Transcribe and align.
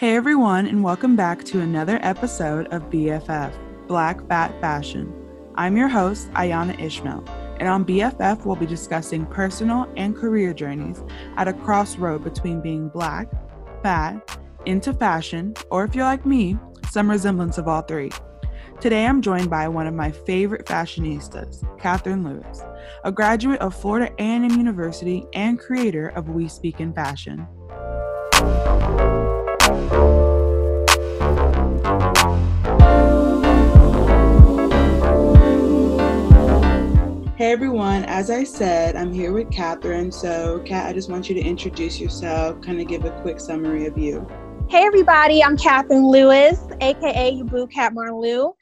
Hey 0.00 0.16
everyone, 0.16 0.66
and 0.66 0.82
welcome 0.82 1.14
back 1.14 1.44
to 1.44 1.60
another 1.60 1.98
episode 2.00 2.68
of 2.68 2.88
BFF 2.88 3.52
Black 3.86 4.26
Fat 4.28 4.58
Fashion. 4.58 5.12
I'm 5.56 5.76
your 5.76 5.88
host, 5.88 6.30
Ayana 6.30 6.80
Ishmael, 6.80 7.22
and 7.60 7.68
on 7.68 7.84
BFF, 7.84 8.46
we'll 8.46 8.56
be 8.56 8.64
discussing 8.64 9.26
personal 9.26 9.92
and 9.98 10.16
career 10.16 10.54
journeys 10.54 11.02
at 11.36 11.48
a 11.48 11.52
crossroad 11.52 12.24
between 12.24 12.62
being 12.62 12.88
black, 12.88 13.28
fat, 13.82 14.38
into 14.64 14.94
fashion, 14.94 15.52
or 15.70 15.84
if 15.84 15.94
you're 15.94 16.06
like 16.06 16.24
me, 16.24 16.56
some 16.90 17.10
resemblance 17.10 17.58
of 17.58 17.68
all 17.68 17.82
three. 17.82 18.10
Today, 18.80 19.04
I'm 19.04 19.20
joined 19.20 19.50
by 19.50 19.68
one 19.68 19.86
of 19.86 19.92
my 19.92 20.10
favorite 20.10 20.64
fashionistas, 20.64 21.62
Catherine 21.78 22.24
Lewis, 22.24 22.62
a 23.04 23.12
graduate 23.12 23.60
of 23.60 23.78
Florida 23.78 24.10
A&M 24.18 24.48
University 24.48 25.26
and 25.34 25.60
creator 25.60 26.08
of 26.08 26.30
We 26.30 26.48
Speak 26.48 26.80
in 26.80 26.94
Fashion. 26.94 27.46
Hey 37.40 37.52
everyone, 37.52 38.04
as 38.04 38.28
I 38.28 38.44
said, 38.44 38.96
I'm 38.96 39.14
here 39.14 39.32
with 39.32 39.50
Catherine. 39.50 40.12
So, 40.12 40.62
Kat, 40.66 40.84
I 40.84 40.92
just 40.92 41.08
want 41.08 41.26
you 41.30 41.34
to 41.36 41.40
introduce 41.40 41.98
yourself, 41.98 42.60
kind 42.60 42.78
of 42.82 42.86
give 42.86 43.06
a 43.06 43.18
quick 43.22 43.40
summary 43.40 43.86
of 43.86 43.96
you. 43.96 44.28
Hey 44.68 44.84
everybody, 44.84 45.42
I'm 45.42 45.56
Catherine 45.56 46.06
Lewis, 46.06 46.60
aka 46.82 47.42
Boo 47.44 47.66
Cat 47.68 47.94
Marlou. 47.94 48.52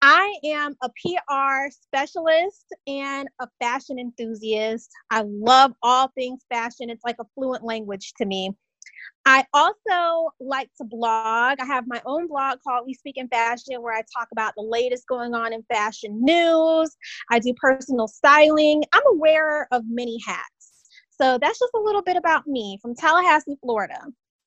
I 0.00 0.34
am 0.42 0.74
a 0.82 0.88
PR 0.88 1.70
specialist 1.70 2.74
and 2.86 3.28
a 3.40 3.48
fashion 3.60 3.98
enthusiast. 3.98 4.88
I 5.10 5.24
love 5.26 5.74
all 5.82 6.10
things 6.14 6.40
fashion. 6.50 6.88
It's 6.88 7.04
like 7.04 7.16
a 7.20 7.26
fluent 7.34 7.62
language 7.62 8.14
to 8.16 8.24
me. 8.24 8.56
I 9.30 9.44
also 9.52 10.30
like 10.40 10.70
to 10.78 10.84
blog. 10.84 11.60
I 11.60 11.66
have 11.66 11.86
my 11.86 12.00
own 12.06 12.28
blog 12.28 12.60
called 12.66 12.86
We 12.86 12.94
Speak 12.94 13.18
in 13.18 13.28
Fashion 13.28 13.82
where 13.82 13.92
I 13.92 14.02
talk 14.16 14.28
about 14.32 14.54
the 14.56 14.62
latest 14.62 15.06
going 15.06 15.34
on 15.34 15.52
in 15.52 15.62
fashion 15.64 16.24
news. 16.24 16.96
I 17.30 17.38
do 17.38 17.52
personal 17.60 18.08
styling. 18.08 18.82
I'm 18.94 19.02
a 19.06 19.16
wearer 19.18 19.68
of 19.70 19.82
many 19.86 20.18
hats. 20.26 20.88
So 21.10 21.36
that's 21.42 21.58
just 21.58 21.74
a 21.74 21.78
little 21.78 22.00
bit 22.00 22.16
about 22.16 22.46
me 22.46 22.78
from 22.80 22.94
Tallahassee, 22.94 23.58
Florida. 23.60 24.00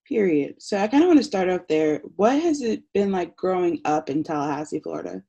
Period. 0.07 0.55
So 0.57 0.79
I 0.79 0.87
kind 0.87 1.03
of 1.03 1.09
want 1.09 1.19
to 1.19 1.25
start 1.25 1.47
off 1.47 1.67
there. 1.69 2.01
What 2.15 2.41
has 2.41 2.63
it 2.63 2.81
been 2.91 3.11
like 3.11 3.35
growing 3.35 3.81
up 3.85 4.09
in 4.09 4.23
Tallahassee, 4.23 4.79
Florida? 4.79 5.21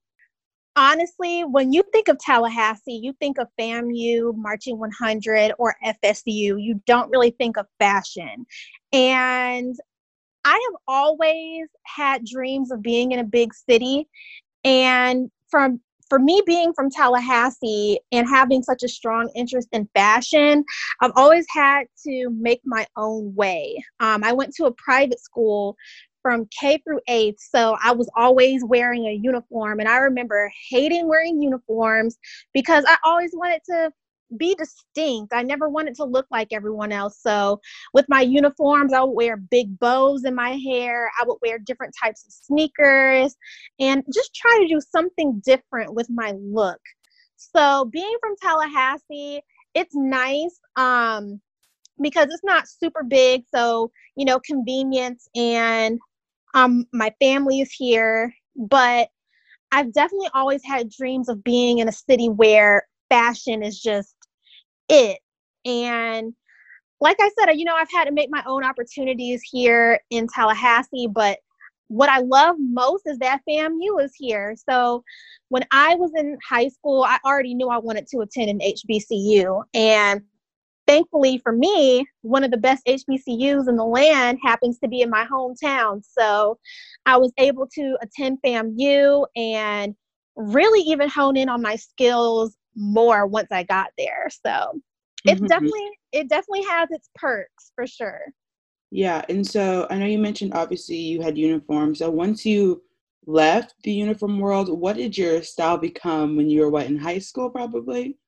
honestly, 0.77 1.42
when 1.42 1.72
you 1.72 1.83
think 1.92 2.09
of 2.09 2.19
Tallahassee, 2.19 2.98
you 3.03 3.12
think 3.20 3.39
of 3.39 3.48
FAMU, 3.61 4.34
Marching 4.37 4.78
100, 4.78 5.53
or 5.59 5.77
FSU. 5.84 6.56
You 6.59 6.81
don't 6.87 7.11
really 7.11 7.31
think 7.31 7.56
of 7.59 7.66
fashion. 7.78 8.47
And 8.92 9.76
I 10.44 10.52
have 10.52 10.80
always 10.88 11.68
had 11.84 12.24
dreams 12.24 12.70
of 12.72 12.82
being 12.82 13.12
in 13.12 13.20
a 13.20 13.24
big 13.24 13.54
city. 13.54 14.08
And 14.64 15.30
from 15.50 15.80
for 16.08 16.18
me 16.18 16.42
being 16.44 16.74
from 16.74 16.90
Tallahassee 16.90 17.98
and 18.12 18.28
having 18.28 18.62
such 18.62 18.82
a 18.82 18.88
strong 18.88 19.30
interest 19.34 19.68
in 19.72 19.88
fashion, 19.94 20.62
I've 21.00 21.12
always 21.16 21.46
had 21.48 21.84
to 22.06 22.28
make 22.30 22.60
my 22.66 22.86
own 22.98 23.34
way. 23.34 23.82
Um, 23.98 24.22
I 24.22 24.32
went 24.34 24.54
to 24.56 24.66
a 24.66 24.72
private 24.72 25.20
school 25.20 25.74
from 26.20 26.46
K 26.58 26.78
through 26.84 27.00
eighth. 27.08 27.40
So 27.40 27.76
I 27.82 27.92
was 27.92 28.10
always 28.14 28.62
wearing 28.64 29.06
a 29.06 29.12
uniform. 29.12 29.80
And 29.80 29.88
I 29.88 29.96
remember 29.96 30.52
hating 30.68 31.08
wearing 31.08 31.42
uniforms 31.42 32.18
because 32.52 32.84
I 32.86 32.96
always 33.04 33.30
wanted 33.34 33.62
to 33.70 33.90
be 34.38 34.55
distinct. 34.55 35.33
I 35.33 35.42
never 35.42 35.69
wanted 35.69 35.94
to 35.97 36.05
look 36.05 36.27
like 36.30 36.48
everyone 36.52 36.92
else. 36.92 37.19
So 37.20 37.61
with 37.92 38.06
my 38.08 38.20
uniforms, 38.20 38.92
I 38.92 39.02
would 39.02 39.14
wear 39.14 39.36
big 39.36 39.78
bows 39.78 40.25
in 40.25 40.34
my 40.34 40.50
hair. 40.50 41.10
I 41.20 41.25
would 41.26 41.38
wear 41.43 41.59
different 41.59 41.94
types 42.03 42.25
of 42.25 42.32
sneakers 42.32 43.37
and 43.81 44.03
just 44.12 44.34
try 44.34 44.59
to 44.60 44.69
do 44.69 44.81
something 44.81 45.41
different 45.44 45.94
with 45.94 46.09
my 46.10 46.32
look. 46.38 46.81
So 47.37 47.87
being 47.87 48.16
from 48.20 48.37
Tallahassee, 48.41 49.43
it's 49.75 49.94
nice. 49.94 50.59
Um, 50.76 51.41
because 52.00 52.26
it's 52.31 52.43
not 52.43 52.66
super 52.66 53.04
big 53.04 53.44
so 53.54 53.93
you 54.16 54.25
know 54.25 54.41
convenience 54.41 55.28
and 55.37 56.00
um, 56.54 56.87
my 56.93 57.12
family 57.20 57.60
is 57.60 57.72
here, 57.72 58.34
but 58.56 59.09
I've 59.70 59.93
definitely 59.93 60.28
always 60.34 60.62
had 60.64 60.91
dreams 60.91 61.28
of 61.28 61.43
being 61.43 61.78
in 61.78 61.88
a 61.88 61.93
city 61.93 62.28
where 62.28 62.87
fashion 63.09 63.62
is 63.62 63.81
just 63.81 64.14
it. 64.92 65.19
And 65.64 66.34
like 67.00 67.16
I 67.20 67.30
said, 67.38 67.53
you 67.54 67.64
know, 67.64 67.75
I've 67.75 67.91
had 67.91 68.04
to 68.04 68.12
make 68.12 68.30
my 68.30 68.42
own 68.47 68.64
opportunities 68.64 69.42
here 69.42 69.98
in 70.10 70.28
Tallahassee, 70.28 71.08
but 71.12 71.38
what 71.88 72.08
I 72.08 72.20
love 72.20 72.56
most 72.58 73.02
is 73.06 73.19
that 73.19 73.41
FAMU 73.48 74.02
is 74.02 74.12
here. 74.16 74.56
So 74.69 75.02
when 75.48 75.64
I 75.72 75.94
was 75.97 76.10
in 76.16 76.38
high 76.48 76.69
school, 76.69 77.02
I 77.02 77.19
already 77.25 77.54
knew 77.54 77.69
I 77.69 77.78
wanted 77.78 78.06
to 78.08 78.20
attend 78.20 78.48
an 78.48 78.60
HBCU. 78.60 79.62
And 79.75 80.22
thankfully 80.86 81.38
for 81.38 81.52
me, 81.52 82.06
one 82.22 82.44
of 82.44 82.50
the 82.50 82.56
best 82.56 82.86
HBCUs 82.86 83.69
in 83.69 83.76
the 83.76 83.84
land 83.84 84.38
happens 84.42 84.78
to 84.78 84.88
be 84.88 85.02
in 85.02 85.10
my 85.10 85.26
hometown. 85.26 86.02
So 86.04 86.58
I 87.04 87.19
was 87.19 87.32
able 87.36 87.66
to 87.75 87.98
attend 88.00 88.38
FAMU 88.44 89.26
and 89.36 89.94
really 90.36 90.81
even 90.81 91.08
hone 91.08 91.36
in 91.36 91.48
on 91.48 91.60
my 91.60 91.76
skills 91.76 92.56
more 92.77 93.27
once 93.27 93.49
I 93.50 93.62
got 93.62 93.88
there. 93.99 94.28
So 94.44 94.81
it's 95.25 95.41
mm-hmm. 95.41 95.47
definitely 95.47 95.91
it 96.12 96.28
definitely 96.28 96.65
has 96.65 96.88
its 96.91 97.09
perks 97.15 97.72
for 97.75 97.87
sure. 97.87 98.22
Yeah, 98.91 99.25
and 99.28 99.47
so 99.47 99.87
I 99.88 99.97
know 99.97 100.06
you 100.06 100.19
mentioned 100.19 100.53
obviously 100.55 100.97
you 100.97 101.22
had 101.22 101.38
uniforms. 101.38 102.00
So 102.00 102.11
once 102.11 102.44
you 102.44 102.82
left 103.27 103.75
the 103.84 103.93
uniform 103.93 104.38
world, 104.38 104.69
what 104.69 104.97
did 104.97 105.16
your 105.16 105.43
style 105.43 105.78
become 105.78 106.37
when 106.37 106.50
you 106.50 106.61
were 106.61 106.71
what 106.71 106.87
in 106.87 106.99
high 106.99 107.19
school 107.19 107.49
probably? 107.49 108.19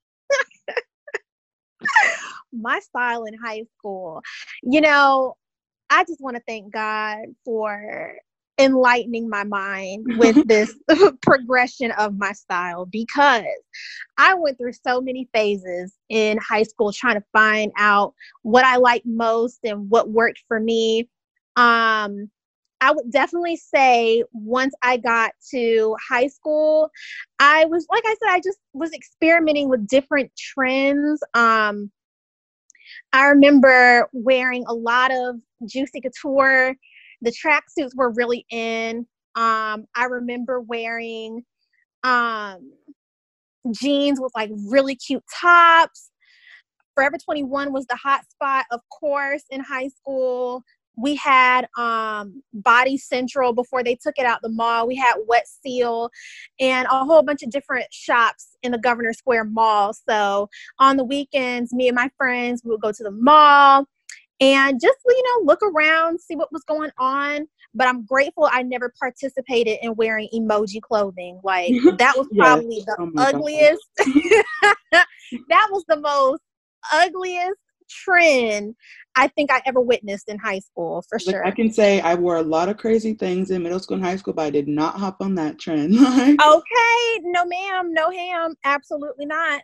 my 2.52 2.78
style 2.80 3.24
in 3.24 3.34
high 3.34 3.64
school. 3.78 4.22
You 4.62 4.80
know, 4.80 5.36
I 5.90 6.04
just 6.04 6.20
want 6.20 6.36
to 6.36 6.42
thank 6.46 6.72
God 6.72 7.18
for 7.44 8.14
enlightening 8.58 9.28
my 9.28 9.44
mind 9.44 10.06
with 10.18 10.46
this 10.46 10.74
progression 11.22 11.90
of 11.92 12.16
my 12.16 12.32
style 12.32 12.86
because 12.86 13.44
I 14.16 14.34
went 14.34 14.58
through 14.58 14.72
so 14.72 15.00
many 15.00 15.28
phases 15.34 15.94
in 16.08 16.38
high 16.38 16.62
school 16.62 16.92
trying 16.92 17.16
to 17.16 17.24
find 17.32 17.72
out 17.76 18.14
what 18.42 18.64
I 18.64 18.76
liked 18.76 19.06
most 19.06 19.60
and 19.64 19.90
what 19.90 20.10
worked 20.10 20.42
for 20.46 20.60
me. 20.60 21.08
Um, 21.56 22.30
I 22.80 22.90
would 22.90 23.10
definitely 23.10 23.56
say 23.56 24.24
once 24.32 24.74
I 24.82 24.98
got 24.98 25.32
to 25.52 25.96
high 26.06 26.26
school, 26.26 26.90
I 27.38 27.64
was 27.64 27.86
like 27.90 28.02
I 28.04 28.14
said, 28.22 28.30
I 28.30 28.40
just 28.40 28.58
was 28.74 28.92
experimenting 28.92 29.70
with 29.70 29.86
different 29.86 30.30
trends. 30.36 31.22
Um, 31.32 31.90
I 33.12 33.28
remember 33.28 34.08
wearing 34.12 34.64
a 34.66 34.74
lot 34.74 35.12
of 35.12 35.36
Juicy 35.66 36.00
Couture. 36.02 36.74
The 37.24 37.32
tracksuits 37.32 37.94
were 37.94 38.10
really 38.10 38.46
in. 38.50 39.06
Um, 39.34 39.86
I 39.96 40.04
remember 40.08 40.60
wearing 40.60 41.44
um, 42.02 42.72
jeans 43.72 44.20
with 44.20 44.32
like 44.36 44.50
really 44.68 44.94
cute 44.94 45.24
tops. 45.40 46.10
Forever 46.94 47.16
21 47.24 47.72
was 47.72 47.86
the 47.86 47.96
hot 47.96 48.20
spot, 48.30 48.66
of 48.70 48.80
course, 48.88 49.42
in 49.50 49.60
high 49.60 49.88
school 49.88 50.62
we 50.96 51.16
had 51.16 51.66
um, 51.76 52.42
Body 52.52 52.96
Central 52.96 53.52
before 53.52 53.82
they 53.82 53.96
took 53.96 54.14
it 54.16 54.26
out 54.26 54.40
the 54.42 54.48
mall. 54.48 54.86
We 54.86 54.96
had 54.96 55.14
Wet 55.26 55.46
Seal 55.48 56.10
and 56.60 56.86
a 56.86 57.04
whole 57.04 57.22
bunch 57.22 57.42
of 57.42 57.50
different 57.50 57.86
shops 57.90 58.56
in 58.62 58.72
the 58.72 58.78
Governor 58.78 59.12
Square 59.12 59.44
Mall. 59.44 59.92
So 60.08 60.48
on 60.78 60.96
the 60.96 61.04
weekends, 61.04 61.72
me 61.72 61.88
and 61.88 61.96
my 61.96 62.10
friends 62.16 62.62
we 62.64 62.70
would 62.70 62.80
go 62.80 62.92
to 62.92 63.02
the 63.02 63.10
mall 63.10 63.86
and 64.40 64.80
just 64.80 64.98
you 65.06 65.22
know 65.22 65.46
look 65.46 65.60
around, 65.62 66.20
see 66.20 66.36
what 66.36 66.52
was 66.52 66.64
going 66.64 66.90
on. 66.98 67.46
But 67.74 67.88
I'm 67.88 68.04
grateful 68.04 68.48
I 68.50 68.62
never 68.62 68.92
participated 68.98 69.78
in 69.82 69.94
wearing 69.96 70.28
emoji 70.34 70.80
clothing. 70.80 71.40
Like 71.42 71.72
that 71.98 72.14
was 72.16 72.28
probably 72.36 72.76
yes. 72.76 72.84
the 72.86 72.96
oh 73.00 73.12
ugliest. 73.16 73.82
that 75.48 75.68
was 75.70 75.84
the 75.88 76.00
most 76.00 76.42
ugliest 76.92 77.58
trend 77.88 78.74
I 79.16 79.28
think 79.28 79.52
I 79.52 79.62
ever 79.64 79.80
witnessed 79.80 80.28
in 80.28 80.38
high 80.38 80.58
school 80.58 81.04
for 81.08 81.18
sure. 81.18 81.46
I 81.46 81.52
can 81.52 81.72
say 81.72 82.00
I 82.00 82.14
wore 82.14 82.36
a 82.36 82.42
lot 82.42 82.68
of 82.68 82.76
crazy 82.76 83.14
things 83.14 83.50
in 83.50 83.62
middle 83.62 83.78
school 83.78 83.96
and 83.96 84.04
high 84.04 84.16
school, 84.16 84.34
but 84.34 84.42
I 84.42 84.50
did 84.50 84.66
not 84.66 84.96
hop 84.96 85.18
on 85.20 85.36
that 85.36 85.58
trend. 85.58 85.94
okay, 85.98 87.20
no 87.22 87.44
ma'am, 87.44 87.94
no 87.94 88.10
ham, 88.10 88.54
absolutely 88.64 89.26
not. 89.26 89.62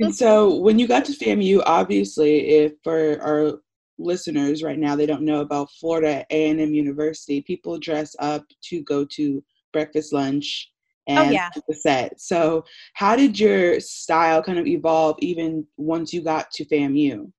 and 0.00 0.14
so 0.14 0.56
when 0.56 0.78
you 0.78 0.88
got 0.88 1.04
to 1.04 1.12
FAMU, 1.12 1.62
obviously, 1.64 2.48
if 2.48 2.72
for 2.82 3.20
our 3.22 3.60
listeners 3.98 4.62
right 4.62 4.78
now 4.78 4.96
they 4.96 5.06
don't 5.06 5.22
know 5.22 5.40
about 5.40 5.70
Florida 5.78 6.24
A&M 6.30 6.74
University, 6.74 7.42
people 7.42 7.78
dress 7.78 8.16
up 8.18 8.44
to 8.64 8.82
go 8.82 9.04
to 9.12 9.44
breakfast, 9.72 10.12
lunch, 10.12 10.72
and 11.10 11.28
oh, 11.28 11.32
yeah. 11.32 11.50
the 11.68 11.74
set. 11.74 12.20
So 12.20 12.64
how 12.94 13.16
did 13.16 13.38
your 13.38 13.80
style 13.80 14.42
kind 14.42 14.58
of 14.58 14.66
evolve 14.66 15.16
even 15.20 15.66
once 15.76 16.12
you 16.12 16.22
got 16.22 16.50
to 16.52 16.64
FAMU? 16.64 17.30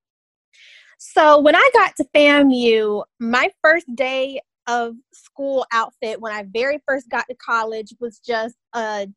So 0.98 1.40
when 1.40 1.56
I 1.56 1.70
got 1.72 1.96
to 1.96 2.04
FAMU, 2.14 3.02
my 3.18 3.50
first 3.62 3.86
day 3.94 4.40
of 4.68 4.94
school 5.12 5.66
outfit 5.72 6.20
when 6.20 6.32
I 6.32 6.44
very 6.52 6.80
first 6.86 7.10
got 7.10 7.26
to 7.28 7.34
college 7.34 7.92
was 7.98 8.20
just 8.20 8.54
a 8.74 9.08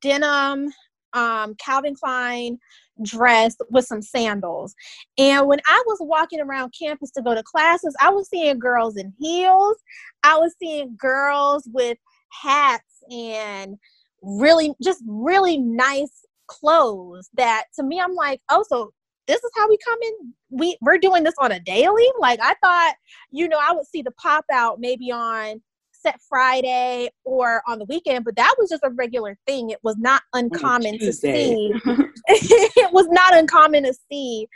denim 0.00 0.72
um, 1.14 1.54
Calvin 1.56 1.94
Klein 1.94 2.58
dress 3.02 3.56
with 3.70 3.86
some 3.86 4.02
sandals. 4.02 4.74
And 5.18 5.46
when 5.46 5.60
I 5.66 5.82
was 5.86 5.98
walking 6.00 6.40
around 6.40 6.74
campus 6.78 7.10
to 7.12 7.22
go 7.22 7.34
to 7.34 7.42
classes, 7.42 7.94
I 8.00 8.10
was 8.10 8.28
seeing 8.28 8.58
girls 8.58 8.96
in 8.96 9.12
heels. 9.18 9.76
I 10.22 10.38
was 10.38 10.54
seeing 10.60 10.96
girls 11.00 11.68
with 11.72 11.98
hats 12.42 13.02
and 13.10 13.76
really, 14.24 14.74
just 14.82 15.02
really 15.06 15.58
nice 15.58 16.24
clothes 16.46 17.30
that 17.34 17.64
to 17.76 17.82
me, 17.82 18.00
I'm 18.00 18.14
like, 18.14 18.40
oh, 18.50 18.64
so 18.68 18.92
this 19.26 19.42
is 19.42 19.50
how 19.56 19.68
we 19.68 19.78
come 19.78 19.98
in? 20.02 20.34
We 20.50 20.76
we're 20.80 20.98
doing 20.98 21.24
this 21.24 21.34
on 21.38 21.52
a 21.52 21.60
daily? 21.60 22.06
Like 22.20 22.40
i 22.42 22.54
thought 22.62 22.94
you 23.30 23.48
know 23.48 23.58
i 23.60 23.72
would 23.72 23.86
see 23.86 24.02
the 24.02 24.10
pop 24.12 24.44
out 24.52 24.80
maybe 24.80 25.10
on 25.10 25.62
set 25.92 26.20
friday 26.28 27.08
or 27.24 27.62
on 27.66 27.78
the 27.78 27.86
weekend 27.86 28.24
but 28.26 28.36
that 28.36 28.54
was 28.58 28.68
just 28.68 28.84
a 28.84 28.90
regular 28.90 29.36
thing. 29.46 29.70
It 29.70 29.78
was 29.82 29.96
not 29.98 30.22
uncommon 30.32 30.98
to 30.98 31.12
see. 31.12 31.72
It 32.26 32.92
was 32.92 33.06
not 33.08 33.34
uncommon 33.34 33.84
to 33.84 33.94
see 34.10 34.46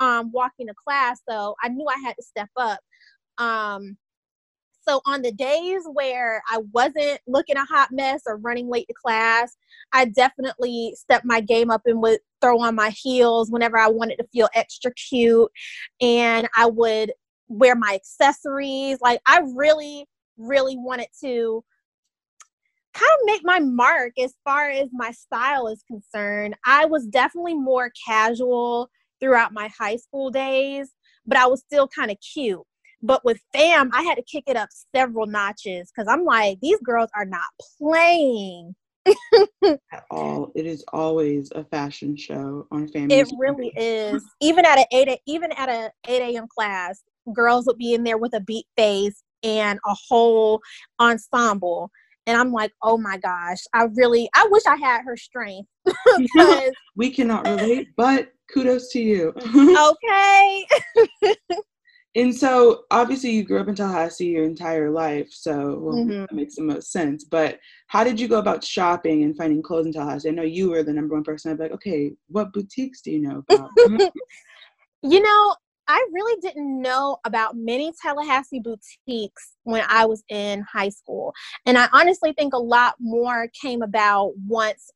um 0.00 0.30
walking 0.32 0.66
to 0.66 0.74
class 0.74 1.20
so 1.28 1.54
i 1.62 1.68
knew 1.68 1.86
i 1.88 2.00
had 2.04 2.14
to 2.14 2.22
step 2.22 2.50
up. 2.56 2.80
Um 3.38 3.96
so 4.88 5.00
on 5.06 5.22
the 5.22 5.32
days 5.32 5.82
where 5.92 6.42
I 6.48 6.58
wasn't 6.72 7.20
looking 7.26 7.56
a 7.56 7.64
hot 7.64 7.88
mess 7.92 8.22
or 8.26 8.36
running 8.36 8.68
late 8.68 8.86
to 8.88 8.94
class, 8.94 9.56
I 9.92 10.06
definitely 10.06 10.94
stepped 10.96 11.24
my 11.24 11.40
game 11.40 11.70
up 11.70 11.82
and 11.86 12.00
would 12.02 12.20
throw 12.40 12.60
on 12.60 12.74
my 12.74 12.90
heels 12.90 13.50
whenever 13.50 13.78
I 13.78 13.88
wanted 13.88 14.16
to 14.16 14.28
feel 14.32 14.48
extra 14.54 14.92
cute. 14.94 15.50
And 16.00 16.48
I 16.56 16.66
would 16.66 17.12
wear 17.48 17.74
my 17.74 17.94
accessories. 17.94 18.98
Like 19.00 19.20
I 19.26 19.40
really, 19.54 20.06
really 20.36 20.76
wanted 20.76 21.08
to 21.24 21.64
kind 22.94 23.10
of 23.20 23.26
make 23.26 23.42
my 23.44 23.58
mark 23.60 24.12
as 24.18 24.34
far 24.44 24.70
as 24.70 24.88
my 24.92 25.10
style 25.10 25.68
is 25.68 25.82
concerned. 25.86 26.54
I 26.64 26.86
was 26.86 27.06
definitely 27.06 27.54
more 27.54 27.92
casual 28.06 28.88
throughout 29.20 29.52
my 29.52 29.68
high 29.78 29.96
school 29.96 30.30
days, 30.30 30.90
but 31.26 31.36
I 31.36 31.46
was 31.46 31.60
still 31.60 31.88
kind 31.88 32.10
of 32.10 32.16
cute. 32.20 32.62
But 33.06 33.24
with 33.24 33.38
fam, 33.52 33.90
I 33.94 34.02
had 34.02 34.16
to 34.16 34.22
kick 34.22 34.44
it 34.48 34.56
up 34.56 34.68
several 34.94 35.26
notches 35.26 35.92
because 35.94 36.08
I'm 36.08 36.24
like, 36.24 36.58
these 36.60 36.80
girls 36.80 37.08
are 37.14 37.24
not 37.24 37.46
playing. 37.78 38.74
At 39.64 40.04
all. 40.10 40.50
It 40.56 40.66
is 40.66 40.84
always 40.92 41.52
a 41.54 41.62
fashion 41.62 42.16
show 42.16 42.66
on 42.72 42.88
FAMU. 42.88 43.12
It 43.12 43.28
really 43.38 43.72
is. 43.76 44.24
Even 44.40 44.66
at 44.66 44.78
a 44.78 44.86
eight 44.90 45.08
a, 45.08 45.18
even 45.26 45.52
at 45.52 45.68
a 45.68 45.92
eight 46.08 46.22
AM 46.22 46.48
class, 46.48 47.04
girls 47.32 47.66
would 47.66 47.78
be 47.78 47.94
in 47.94 48.02
there 48.02 48.18
with 48.18 48.34
a 48.34 48.40
beat 48.40 48.66
face 48.76 49.22
and 49.44 49.78
a 49.86 49.94
whole 50.08 50.60
ensemble. 51.00 51.92
And 52.26 52.36
I'm 52.36 52.50
like, 52.50 52.72
oh 52.82 52.98
my 52.98 53.18
gosh, 53.18 53.60
I 53.72 53.84
really 53.94 54.28
I 54.34 54.48
wish 54.50 54.64
I 54.66 54.74
had 54.74 55.02
her 55.04 55.16
strength. 55.16 55.68
we 56.96 57.10
cannot 57.10 57.46
relate, 57.46 57.90
but 57.96 58.32
kudos 58.52 58.90
to 58.90 59.00
you. 59.00 59.32
okay. 59.36 60.66
And 62.16 62.34
so 62.34 62.84
obviously 62.90 63.30
you 63.30 63.44
grew 63.44 63.60
up 63.60 63.68
in 63.68 63.74
Tallahassee 63.74 64.26
your 64.26 64.44
entire 64.44 64.90
life, 64.90 65.28
so 65.30 65.78
well, 65.80 65.96
mm-hmm. 65.96 66.20
that 66.22 66.32
makes 66.32 66.56
the 66.56 66.62
most 66.62 66.90
sense. 66.90 67.24
But 67.24 67.58
how 67.88 68.04
did 68.04 68.18
you 68.18 68.26
go 68.26 68.38
about 68.38 68.64
shopping 68.64 69.22
and 69.22 69.36
finding 69.36 69.62
clothes 69.62 69.86
in 69.86 69.92
Tallahassee? 69.92 70.30
I 70.30 70.32
know 70.32 70.42
you 70.42 70.70
were 70.70 70.82
the 70.82 70.94
number 70.94 71.14
one 71.14 71.24
person. 71.24 71.50
I'd 71.50 71.58
be 71.58 71.64
like, 71.64 71.72
okay, 71.72 72.12
what 72.28 72.54
boutiques 72.54 73.02
do 73.02 73.10
you 73.10 73.20
know 73.20 73.44
about? 73.48 73.70
you 75.02 75.20
know, 75.20 75.54
I 75.88 76.04
really 76.12 76.40
didn't 76.40 76.80
know 76.82 77.18
about 77.24 77.54
many 77.54 77.92
Tallahassee 78.02 78.60
boutiques 78.60 79.52
when 79.64 79.84
I 79.88 80.04
was 80.04 80.24
in 80.28 80.64
high 80.72 80.88
school. 80.88 81.32
And 81.64 81.78
I 81.78 81.88
honestly 81.92 82.32
think 82.32 82.54
a 82.54 82.58
lot 82.58 82.94
more 82.98 83.48
came 83.60 83.82
about 83.82 84.32
once 84.48 84.90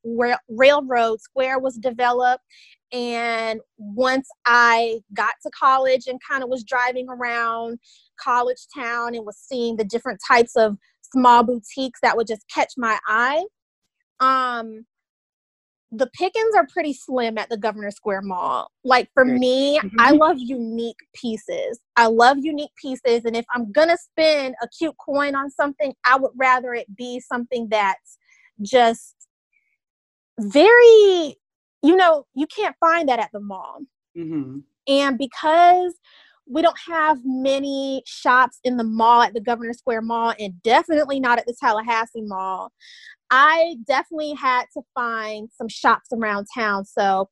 Railroad 0.49 1.21
Square 1.21 1.61
was 1.61 1.77
developed 1.77 2.45
and 2.93 3.61
once 3.79 4.29
I 4.47 5.01
got 5.15 5.35
to 5.43 5.51
college 5.51 6.07
and 6.07 6.21
kind 6.29 6.43
of 6.43 6.49
was 6.49 6.65
driving 6.65 7.09
around 7.09 7.79
college 8.21 8.67
town 8.75 9.15
and 9.15 9.25
was 9.25 9.39
seeing 9.39 9.77
the 9.77 9.85
different 9.85 10.21
types 10.27 10.57
of 10.57 10.77
small 11.13 11.43
boutiques 11.45 12.01
that 12.03 12.17
would 12.17 12.27
just 12.27 12.45
catch 12.53 12.73
my 12.77 12.99
eye, 13.07 13.45
um, 14.21 14.85
the 15.93 16.09
pickings 16.09 16.55
are 16.55 16.67
pretty 16.73 16.93
slim 16.93 17.37
at 17.37 17.49
the 17.49 17.57
Governor 17.57 17.91
Square 17.91 18.23
Mall. 18.23 18.71
Like 18.85 19.09
for 19.13 19.25
me, 19.25 19.79
mm-hmm. 19.79 19.97
I 19.99 20.13
love 20.13 20.37
unique 20.39 20.99
pieces. 21.15 21.81
I 21.97 22.07
love 22.07 22.39
unique 22.41 22.71
pieces. 22.81 23.25
And 23.25 23.35
if 23.37 23.45
I'm 23.53 23.73
going 23.73 23.89
to 23.89 23.97
spend 23.97 24.55
a 24.63 24.69
cute 24.69 24.95
coin 25.05 25.35
on 25.35 25.51
something, 25.51 25.93
I 26.05 26.17
would 26.17 26.31
rather 26.37 26.75
it 26.75 26.95
be 26.97 27.19
something 27.19 27.69
that's 27.71 28.19
just 28.63 29.17
very 30.39 31.37
you 31.83 31.97
know, 31.97 32.27
you 32.35 32.47
can't 32.47 32.77
find 32.81 33.09
that 33.09 33.19
at 33.19 33.31
the 33.33 33.41
mall. 33.41 33.81
Mm-hmm. 34.17 34.59
And 34.89 35.19
because 35.19 35.95
we 36.49 36.63
don't 36.63 36.79
have 36.89 37.19
many 37.25 38.03
shops 38.07 38.59
in 38.65 38.77
the 38.77 38.85
mall 38.85 39.23
at 39.23 39.35
the 39.35 39.41
Governor 39.41 39.73
Square 39.73 40.03
Mall, 40.03 40.35
and 40.39 40.61
definitely 40.63 41.21
not 41.21 41.39
at 41.39 41.47
the 41.47 41.55
Tallahassee 41.59 42.23
Mall, 42.23 42.73
I 43.31 43.77
definitely 43.87 44.35
had 44.35 44.65
to 44.75 44.83
find 44.95 45.49
some 45.57 45.69
shops 45.69 46.09
around 46.13 46.47
town. 46.53 46.85
So, 46.85 47.29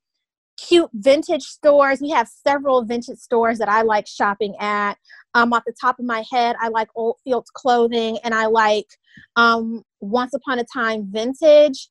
cute 0.59 0.91
vintage 0.93 1.43
stores. 1.43 2.01
We 2.01 2.11
have 2.11 2.29
several 2.29 2.85
vintage 2.85 3.19
stores 3.19 3.59
that 3.59 3.69
I 3.69 3.83
like 3.83 4.07
shopping 4.07 4.55
at. 4.59 4.97
Um, 5.35 5.53
off 5.53 5.63
the 5.67 5.75
top 5.81 5.99
of 5.99 6.05
my 6.05 6.25
head, 6.33 6.57
I 6.61 6.69
like 6.69 6.89
Old 6.97 7.17
Fields 7.23 7.51
clothing 7.51 8.19
and 8.25 8.35
I 8.35 8.47
like 8.47 8.87
um, 9.37 9.83
Once 10.01 10.35
Upon 10.35 10.59
a 10.59 10.65
Time 10.65 11.07
vintage. 11.11 11.89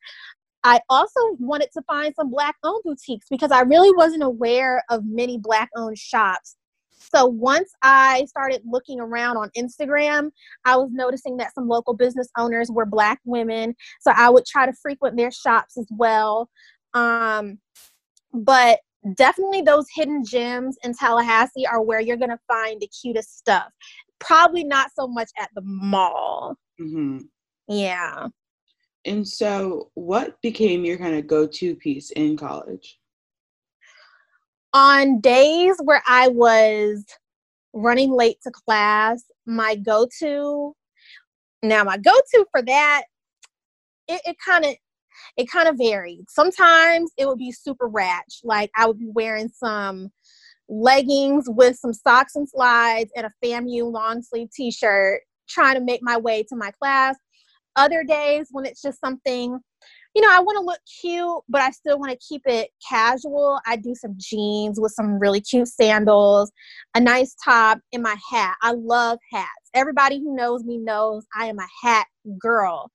I 0.68 0.82
also 0.90 1.22
wanted 1.40 1.70
to 1.76 1.82
find 1.84 2.14
some 2.14 2.30
black 2.30 2.58
owned 2.62 2.84
boutiques 2.84 3.28
because 3.30 3.52
I 3.52 3.62
really 3.62 3.92
wasn't 3.96 4.22
aware 4.22 4.84
of 4.90 5.06
many 5.06 5.38
black 5.38 5.70
owned 5.78 5.98
shops. 5.98 6.58
So 7.00 7.26
once 7.26 7.72
I 7.84 8.26
started 8.26 8.64
looking 8.70 9.00
around 9.00 9.38
on 9.38 9.50
Instagram, 9.58 10.30
I 10.66 10.76
was 10.76 10.90
noticing 10.92 11.38
that 11.38 11.56
some 11.56 11.70
local 11.70 11.94
business 11.94 12.28
owners 12.38 12.70
were 12.70 12.86
black 12.86 13.22
women. 13.24 13.78
So 14.02 14.12
I 14.14 14.30
would 14.30 14.46
try 14.46 14.66
to 14.66 14.74
frequent 14.74 15.16
their 15.16 15.32
shops 15.32 15.78
as 15.78 15.88
well. 15.90 16.50
Um, 16.94 17.60
but 18.34 18.80
definitely 19.16 19.62
those 19.62 19.86
hidden 19.96 20.26
gems 20.26 20.76
in 20.84 20.94
Tallahassee 20.94 21.66
are 21.66 21.82
where 21.82 22.02
you're 22.02 22.18
going 22.18 22.30
to 22.30 22.40
find 22.46 22.82
the 22.82 22.90
cutest 23.02 23.38
stuff. 23.38 23.72
Probably 24.20 24.66
not 24.66 24.90
so 25.00 25.08
much 25.08 25.30
at 25.40 25.50
the 25.56 25.62
mall. 25.64 26.58
Mm-hmm. 26.78 27.20
Yeah. 27.70 28.28
And 29.06 29.28
so, 29.28 29.92
what 29.94 30.42
became 30.42 30.84
your 30.84 30.98
kind 30.98 31.16
of 31.16 31.28
go 31.28 31.48
to 31.48 31.76
piece 31.76 32.12
in 32.12 32.38
college? 32.38 33.00
On 34.74 35.22
days 35.22 35.76
where 35.84 36.04
I 36.08 36.28
was 36.28 37.06
running 37.74 38.12
late 38.12 38.38
to 38.44 38.52
class, 38.52 39.24
my 39.46 39.76
go 39.76 40.08
to, 40.20 40.76
now 41.64 41.84
my 41.84 41.98
go 41.98 42.14
to 42.34 42.46
for 42.52 42.62
that, 42.64 43.04
it 44.08 44.36
kind 44.44 44.66
of 44.66 44.76
it 45.36 45.50
kind 45.50 45.68
of 45.68 45.78
varied. 45.78 46.30
Sometimes 46.30 47.12
it 47.18 47.28
would 47.28 47.38
be 47.38 47.52
super 47.52 47.88
ratch, 47.88 48.42
like 48.44 48.72
I 48.76 48.88
would 48.88 49.00
be 49.00 49.10
wearing 49.10 49.50
some 49.50 50.12
leggings 50.70 51.46
with 51.48 51.78
some 51.78 51.94
socks 51.94 52.36
and 52.36 52.48
slides 52.48 53.12
and 53.16 53.26
a 53.26 53.32
FAMU 53.44 53.92
long 53.92 54.22
sleeve 54.22 54.50
t 54.54 54.72
shirt, 54.72 55.22
trying 55.48 55.76
to 55.76 55.82
make 55.82 56.02
my 56.04 56.18
way 56.18 56.44
to 56.44 56.56
my 56.56 56.72
class. 56.72 57.16
Other 57.78 58.04
days 58.04 58.48
when 58.52 58.66
it's 58.66 58.82
just 58.82 59.00
something, 59.00 59.60
you 60.16 60.22
know, 60.22 60.30
I 60.32 60.40
want 60.40 60.58
to 60.58 60.66
look 60.66 60.80
cute, 61.02 61.44
but 61.48 61.62
I 61.62 61.70
still 61.70 62.00
want 62.00 62.12
to 62.12 62.28
keep 62.28 62.42
it 62.46 62.72
casual. 62.88 63.60
I 63.68 63.76
do 63.76 63.94
some 63.94 64.16
jeans 64.18 64.80
with 64.80 64.92
some 64.92 65.20
really 65.20 65.42
cute 65.42 65.68
sandals, 65.68 66.52
a 66.96 67.00
nice 67.00 67.36
top, 67.44 67.80
and 67.94 68.02
my 68.02 68.16
hat. 68.32 68.56
I 68.64 68.72
love 68.72 69.20
hats. 69.32 69.70
Everybody 69.76 70.20
who 70.20 70.36
knows 70.36 70.64
me 70.64 70.80
knows 70.80 71.26
I 71.38 71.46
am 71.46 71.60
a 71.60 71.68
hat 71.88 72.08
girl. 72.40 72.90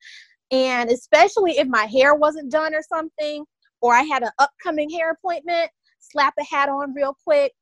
And 0.51 0.91
especially 0.91 1.59
if 1.59 1.69
my 1.69 1.85
hair 1.85 2.15
wasn't 2.15 2.51
done 2.51 2.75
or 2.75 2.83
something, 2.93 3.45
or 3.81 3.95
I 3.95 4.03
had 4.03 4.23
an 4.23 4.31
upcoming 4.39 4.91
hair 4.91 5.13
appointment, 5.13 5.71
slap 6.01 6.35
a 6.39 6.45
hat 6.45 6.69
on 6.69 6.93
real 6.93 7.17
quick, 7.25 7.53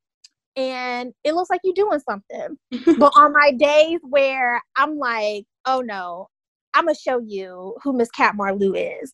and 0.56 1.12
it 1.24 1.34
looks 1.34 1.50
like 1.50 1.60
you're 1.64 1.74
doing 1.74 2.00
something. 2.00 2.58
but 2.98 3.12
on 3.14 3.32
my 3.32 3.52
days 3.52 4.00
where 4.08 4.62
I'm 4.76 4.96
like, 4.96 5.44
oh 5.66 5.80
no, 5.80 6.28
I'm 6.74 6.84
gonna 6.86 6.94
show 6.94 7.18
you 7.18 7.76
who 7.82 7.92
Miss 7.92 8.10
Cat 8.10 8.36
Marlou 8.36 8.74
is. 8.74 9.12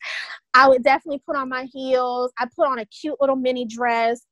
I 0.54 0.68
would 0.68 0.82
definitely 0.82 1.22
put 1.26 1.36
on 1.36 1.48
my 1.48 1.64
heels. 1.72 2.32
I 2.38 2.46
put 2.54 2.68
on 2.68 2.78
a 2.78 2.86
cute 2.86 3.16
little 3.20 3.36
mini 3.36 3.64
dress, 3.64 4.22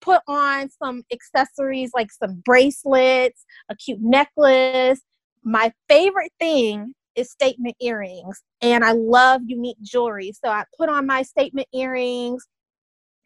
put 0.00 0.20
on 0.28 0.70
some 0.70 1.02
accessories 1.12 1.90
like 1.94 2.12
some 2.12 2.42
bracelets, 2.44 3.44
a 3.68 3.76
cute 3.76 4.00
necklace. 4.00 5.00
My 5.42 5.72
favorite 5.88 6.32
thing 6.40 6.94
is 7.16 7.30
statement 7.30 7.76
earrings, 7.80 8.42
and 8.60 8.84
I 8.84 8.92
love 8.92 9.42
unique 9.46 9.80
jewelry. 9.82 10.32
So 10.32 10.50
I 10.50 10.64
put 10.76 10.88
on 10.88 11.06
my 11.06 11.22
statement 11.22 11.68
earrings. 11.72 12.46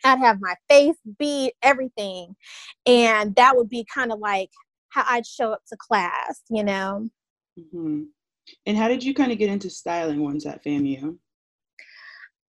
I'd 0.04 0.18
have 0.20 0.38
my 0.40 0.54
face 0.68 0.96
beat, 1.18 1.54
everything. 1.62 2.36
And 2.86 3.34
that 3.36 3.56
would 3.56 3.68
be 3.68 3.84
kind 3.92 4.12
of 4.12 4.20
like 4.20 4.50
how 4.90 5.04
I'd 5.06 5.26
show 5.26 5.52
up 5.52 5.62
to 5.68 5.76
class, 5.76 6.42
you 6.48 6.62
know? 6.62 7.08
Mm-hmm. 7.58 8.02
And 8.66 8.76
how 8.76 8.88
did 8.88 9.02
you 9.02 9.14
kind 9.14 9.32
of 9.32 9.38
get 9.38 9.50
into 9.50 9.70
styling 9.70 10.22
once 10.22 10.46
at 10.46 10.64
FAMU? 10.64 11.16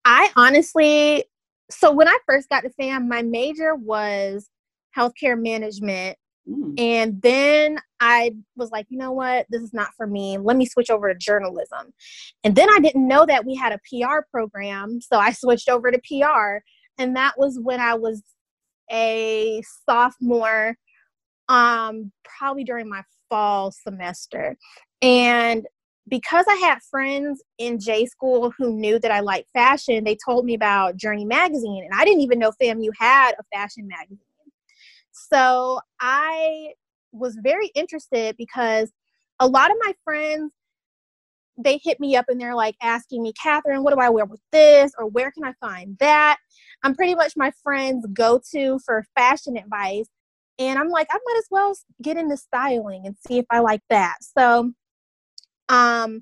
I 0.06 0.32
honestly, 0.36 1.26
so 1.70 1.92
when 1.92 2.08
I 2.08 2.18
first 2.26 2.50
got 2.50 2.62
to 2.62 2.70
FAM, 2.70 3.10
my 3.10 3.22
major 3.22 3.76
was 3.76 4.50
healthcare 4.98 5.42
management. 5.42 6.18
Mm. 6.50 6.80
And 6.80 7.22
then 7.22 7.78
I 8.00 8.32
was 8.56 8.72
like, 8.72 8.86
you 8.90 8.98
know 8.98 9.12
what? 9.12 9.48
This 9.50 9.62
is 9.62 9.74
not 9.74 9.90
for 9.98 10.08
me. 10.08 10.38
Let 10.38 10.56
me 10.56 10.66
switch 10.66 10.90
over 10.90 11.12
to 11.12 11.20
journalism. 11.20 11.94
And 12.44 12.56
then 12.56 12.70
I 12.70 12.80
didn't 12.80 13.08
know 13.08 13.26
that 13.26 13.46
we 13.46 13.56
had 13.56 13.74
a 13.74 13.80
PR 13.80 14.22
program. 14.32 15.02
So 15.02 15.18
I 15.18 15.32
switched 15.34 15.70
over 15.70 15.92
to 15.92 16.00
PR. 16.00 16.64
And 16.98 17.16
that 17.16 17.34
was 17.38 17.60
when 17.60 17.80
I 17.80 17.96
was 17.96 18.24
a 18.92 19.62
sophomore, 19.86 20.76
um, 21.50 22.12
probably 22.24 22.64
during 22.64 22.90
my 22.90 23.04
fall 23.30 23.72
semester. 23.72 24.58
And 25.02 25.68
because 26.08 26.46
I 26.50 26.56
had 26.56 26.80
friends 26.90 27.44
in 27.58 27.80
J 27.80 28.06
school 28.06 28.52
who 28.58 28.74
knew 28.74 29.00
that 29.00 29.12
I 29.12 29.20
liked 29.20 29.50
fashion, 29.52 30.04
they 30.04 30.18
told 30.26 30.46
me 30.46 30.54
about 30.54 30.96
Journey 30.98 31.26
magazine. 31.26 31.84
And 31.84 32.00
I 32.00 32.06
didn't 32.06 32.22
even 32.22 32.40
know 32.40 32.52
FAMU 32.62 32.90
had 32.98 33.34
a 33.40 33.44
fashion 33.56 33.88
magazine. 33.88 34.20
So 35.12 35.80
I 36.00 36.74
was 37.12 37.38
very 37.42 37.68
interested 37.76 38.36
because 38.38 38.92
a 39.40 39.48
lot 39.48 39.72
of 39.72 39.78
my 39.84 39.94
friends 40.04 40.52
they 41.58 41.80
hit 41.84 42.00
me 42.00 42.16
up 42.16 42.26
and 42.28 42.40
they're 42.40 42.56
like 42.56 42.76
asking 42.84 43.24
me, 43.24 43.34
Catherine, 43.34 43.84
what 43.84 43.94
do 43.94 44.00
I 44.00 44.10
wear 44.10 44.26
with 44.26 44.42
this? 44.52 44.92
Or 44.98 45.08
where 45.08 45.32
can 45.32 45.44
I 45.44 45.54
find 45.60 45.98
that? 46.00 46.38
I'm 46.84 46.94
pretty 46.94 47.16
much 47.16 47.34
my 47.36 47.52
friend's 47.64 48.06
go 48.14 48.40
to 48.54 48.80
for 48.86 49.04
fashion 49.16 49.58
advice. 49.58 50.08
And 50.60 50.78
I'm 50.78 50.90
like, 50.90 51.08
I 51.10 51.18
might 51.26 51.38
as 51.38 51.48
well 51.50 51.74
get 52.02 52.18
into 52.18 52.38
styling 52.38 53.08
and 53.08 53.16
see 53.28 53.40
if 53.40 53.46
I 53.50 53.60
like 53.60 53.82
that. 53.90 54.18
So 54.22 54.72
um, 55.70 56.22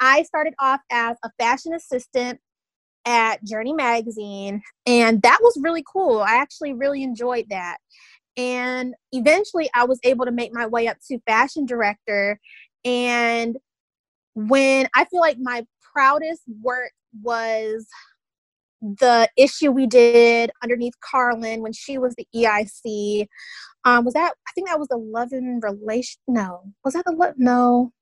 I 0.00 0.22
started 0.22 0.54
off 0.60 0.80
as 0.90 1.16
a 1.24 1.30
fashion 1.38 1.72
assistant 1.74 2.40
at 3.06 3.42
Journey 3.44 3.72
Magazine, 3.72 4.62
and 4.86 5.22
that 5.22 5.38
was 5.42 5.58
really 5.60 5.84
cool. 5.90 6.20
I 6.20 6.36
actually 6.36 6.72
really 6.72 7.02
enjoyed 7.02 7.46
that. 7.50 7.78
And 8.36 8.94
eventually, 9.12 9.70
I 9.74 9.84
was 9.84 9.98
able 10.02 10.26
to 10.26 10.32
make 10.32 10.52
my 10.52 10.66
way 10.66 10.88
up 10.88 10.98
to 11.08 11.18
fashion 11.26 11.64
director. 11.64 12.38
And 12.84 13.56
when 14.34 14.88
I 14.94 15.06
feel 15.06 15.20
like 15.20 15.38
my 15.40 15.66
proudest 15.94 16.42
work 16.62 16.92
was 17.22 17.86
the 18.82 19.28
issue 19.36 19.70
we 19.70 19.86
did 19.86 20.50
underneath 20.62 20.94
Carlin 21.00 21.62
when 21.62 21.72
she 21.72 21.98
was 21.98 22.14
the 22.16 22.26
EIC. 22.34 23.26
Um, 23.84 24.04
was 24.04 24.14
that 24.14 24.34
I 24.46 24.52
think 24.54 24.68
that 24.68 24.78
was 24.78 24.88
the 24.88 24.96
love 24.96 25.32
and 25.32 25.62
relation? 25.62 26.20
No, 26.28 26.62
was 26.84 26.94
that 26.94 27.04
the 27.04 27.12
love? 27.12 27.34
No, 27.36 27.92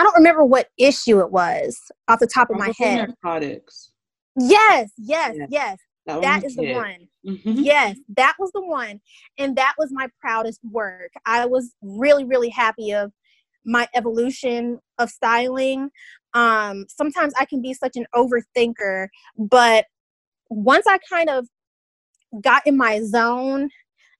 I 0.00 0.02
don't 0.02 0.14
remember 0.14 0.46
what 0.46 0.68
issue 0.78 1.20
it 1.20 1.30
was 1.30 1.78
off 2.08 2.20
the 2.20 2.26
top 2.26 2.48
of 2.48 2.56
my 2.56 2.72
head. 2.78 3.14
Narcotics. 3.22 3.92
Yes, 4.34 4.90
yes, 4.96 5.34
yes. 5.36 5.48
yes. 5.50 5.78
That, 6.06 6.22
that 6.22 6.42
is 6.42 6.56
the 6.56 6.72
one. 6.72 7.08
Mm-hmm. 7.26 7.52
Yes, 7.58 7.98
that 8.16 8.34
was 8.38 8.50
the 8.52 8.64
one. 8.64 9.02
And 9.36 9.56
that 9.56 9.74
was 9.76 9.90
my 9.92 10.08
proudest 10.18 10.60
work. 10.64 11.10
I 11.26 11.44
was 11.44 11.74
really, 11.82 12.24
really 12.24 12.48
happy 12.48 12.94
of 12.94 13.12
my 13.66 13.88
evolution 13.94 14.78
of 14.98 15.10
styling. 15.10 15.90
Um, 16.32 16.86
sometimes 16.88 17.34
I 17.38 17.44
can 17.44 17.60
be 17.60 17.74
such 17.74 17.96
an 17.96 18.06
overthinker, 18.14 19.08
but 19.36 19.84
once 20.48 20.86
I 20.86 20.98
kind 21.10 21.28
of 21.28 21.46
got 22.40 22.66
in 22.66 22.78
my 22.78 23.02
zone 23.02 23.68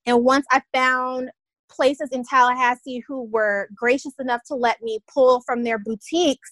and 0.05 0.23
once 0.23 0.45
I 0.51 0.61
found 0.75 1.31
places 1.71 2.09
in 2.11 2.23
Tallahassee 2.23 3.03
who 3.07 3.23
were 3.23 3.69
gracious 3.75 4.13
enough 4.19 4.41
to 4.47 4.55
let 4.55 4.81
me 4.81 4.99
pull 5.11 5.41
from 5.41 5.63
their 5.63 5.79
boutiques, 5.79 6.51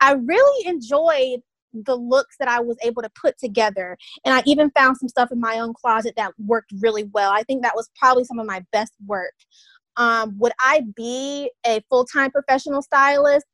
I 0.00 0.12
really 0.12 0.68
enjoyed 0.68 1.40
the 1.72 1.94
looks 1.94 2.36
that 2.38 2.48
I 2.48 2.60
was 2.60 2.76
able 2.82 3.02
to 3.02 3.10
put 3.10 3.38
together. 3.38 3.96
And 4.24 4.34
I 4.34 4.42
even 4.46 4.70
found 4.70 4.96
some 4.96 5.08
stuff 5.08 5.30
in 5.30 5.40
my 5.40 5.60
own 5.60 5.72
closet 5.72 6.14
that 6.16 6.32
worked 6.38 6.72
really 6.80 7.04
well. 7.04 7.32
I 7.32 7.42
think 7.42 7.62
that 7.62 7.76
was 7.76 7.90
probably 7.98 8.24
some 8.24 8.38
of 8.38 8.46
my 8.46 8.64
best 8.72 8.92
work. 9.06 9.34
Um, 9.96 10.36
would 10.38 10.52
I 10.58 10.82
be 10.96 11.50
a 11.66 11.80
full 11.88 12.04
time 12.04 12.30
professional 12.30 12.82
stylist? 12.82 13.46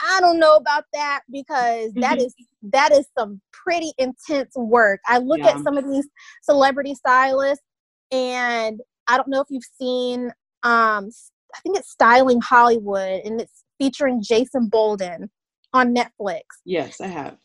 I 0.00 0.20
don't 0.20 0.38
know 0.38 0.56
about 0.56 0.84
that 0.94 1.20
because 1.30 1.92
that 1.94 2.18
mm-hmm. 2.18 2.26
is 2.26 2.34
that 2.72 2.92
is 2.92 3.06
some 3.18 3.40
pretty 3.52 3.92
intense 3.98 4.54
work. 4.56 5.00
I 5.06 5.18
look 5.18 5.40
yeah. 5.40 5.50
at 5.50 5.62
some 5.62 5.76
of 5.76 5.86
these 5.86 6.08
celebrity 6.42 6.94
stylists 6.94 7.64
and 8.10 8.80
I 9.10 9.16
don't 9.16 9.28
know 9.28 9.40
if 9.40 9.48
you've 9.50 9.62
seen 9.78 10.30
um 10.62 11.10
I 11.54 11.60
think 11.62 11.78
it's 11.78 11.90
Styling 11.90 12.40
Hollywood 12.40 13.22
and 13.24 13.40
it's 13.40 13.64
featuring 13.78 14.22
Jason 14.22 14.68
Bolden 14.68 15.30
on 15.72 15.94
Netflix. 15.94 16.42
Yes, 16.64 17.00
I 17.00 17.08
have. 17.08 17.36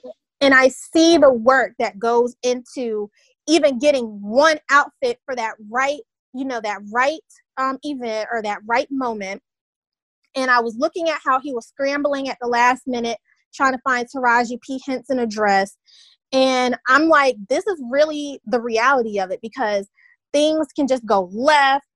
And 0.41 0.53
I 0.53 0.67
see 0.67 1.17
the 1.17 1.33
work 1.33 1.73
that 1.79 1.97
goes 1.97 2.35
into 2.43 3.09
even 3.47 3.79
getting 3.79 4.05
one 4.21 4.57
outfit 4.69 5.19
for 5.25 5.35
that 5.35 5.55
right, 5.69 6.01
you 6.33 6.45
know, 6.45 6.59
that 6.61 6.81
right 6.93 7.21
um, 7.57 7.79
event 7.83 8.27
or 8.31 8.41
that 8.41 8.59
right 8.67 8.87
moment. 8.91 9.41
And 10.35 10.51
I 10.51 10.59
was 10.59 10.75
looking 10.77 11.09
at 11.09 11.21
how 11.25 11.39
he 11.39 11.53
was 11.53 11.67
scrambling 11.67 12.29
at 12.29 12.37
the 12.41 12.47
last 12.47 12.83
minute 12.85 13.17
trying 13.53 13.71
to 13.71 13.79
find 13.83 14.05
Taraji 14.07 14.59
P. 14.61 14.81
Henson 14.85 15.19
a 15.19 15.25
dress. 15.25 15.77
And 16.33 16.75
I'm 16.89 17.07
like, 17.07 17.37
this 17.49 17.65
is 17.65 17.81
really 17.89 18.41
the 18.45 18.59
reality 18.59 19.19
of 19.19 19.31
it 19.31 19.39
because 19.41 19.87
things 20.35 20.67
can 20.75 20.85
just 20.85 21.05
go 21.05 21.29
left 21.31 21.87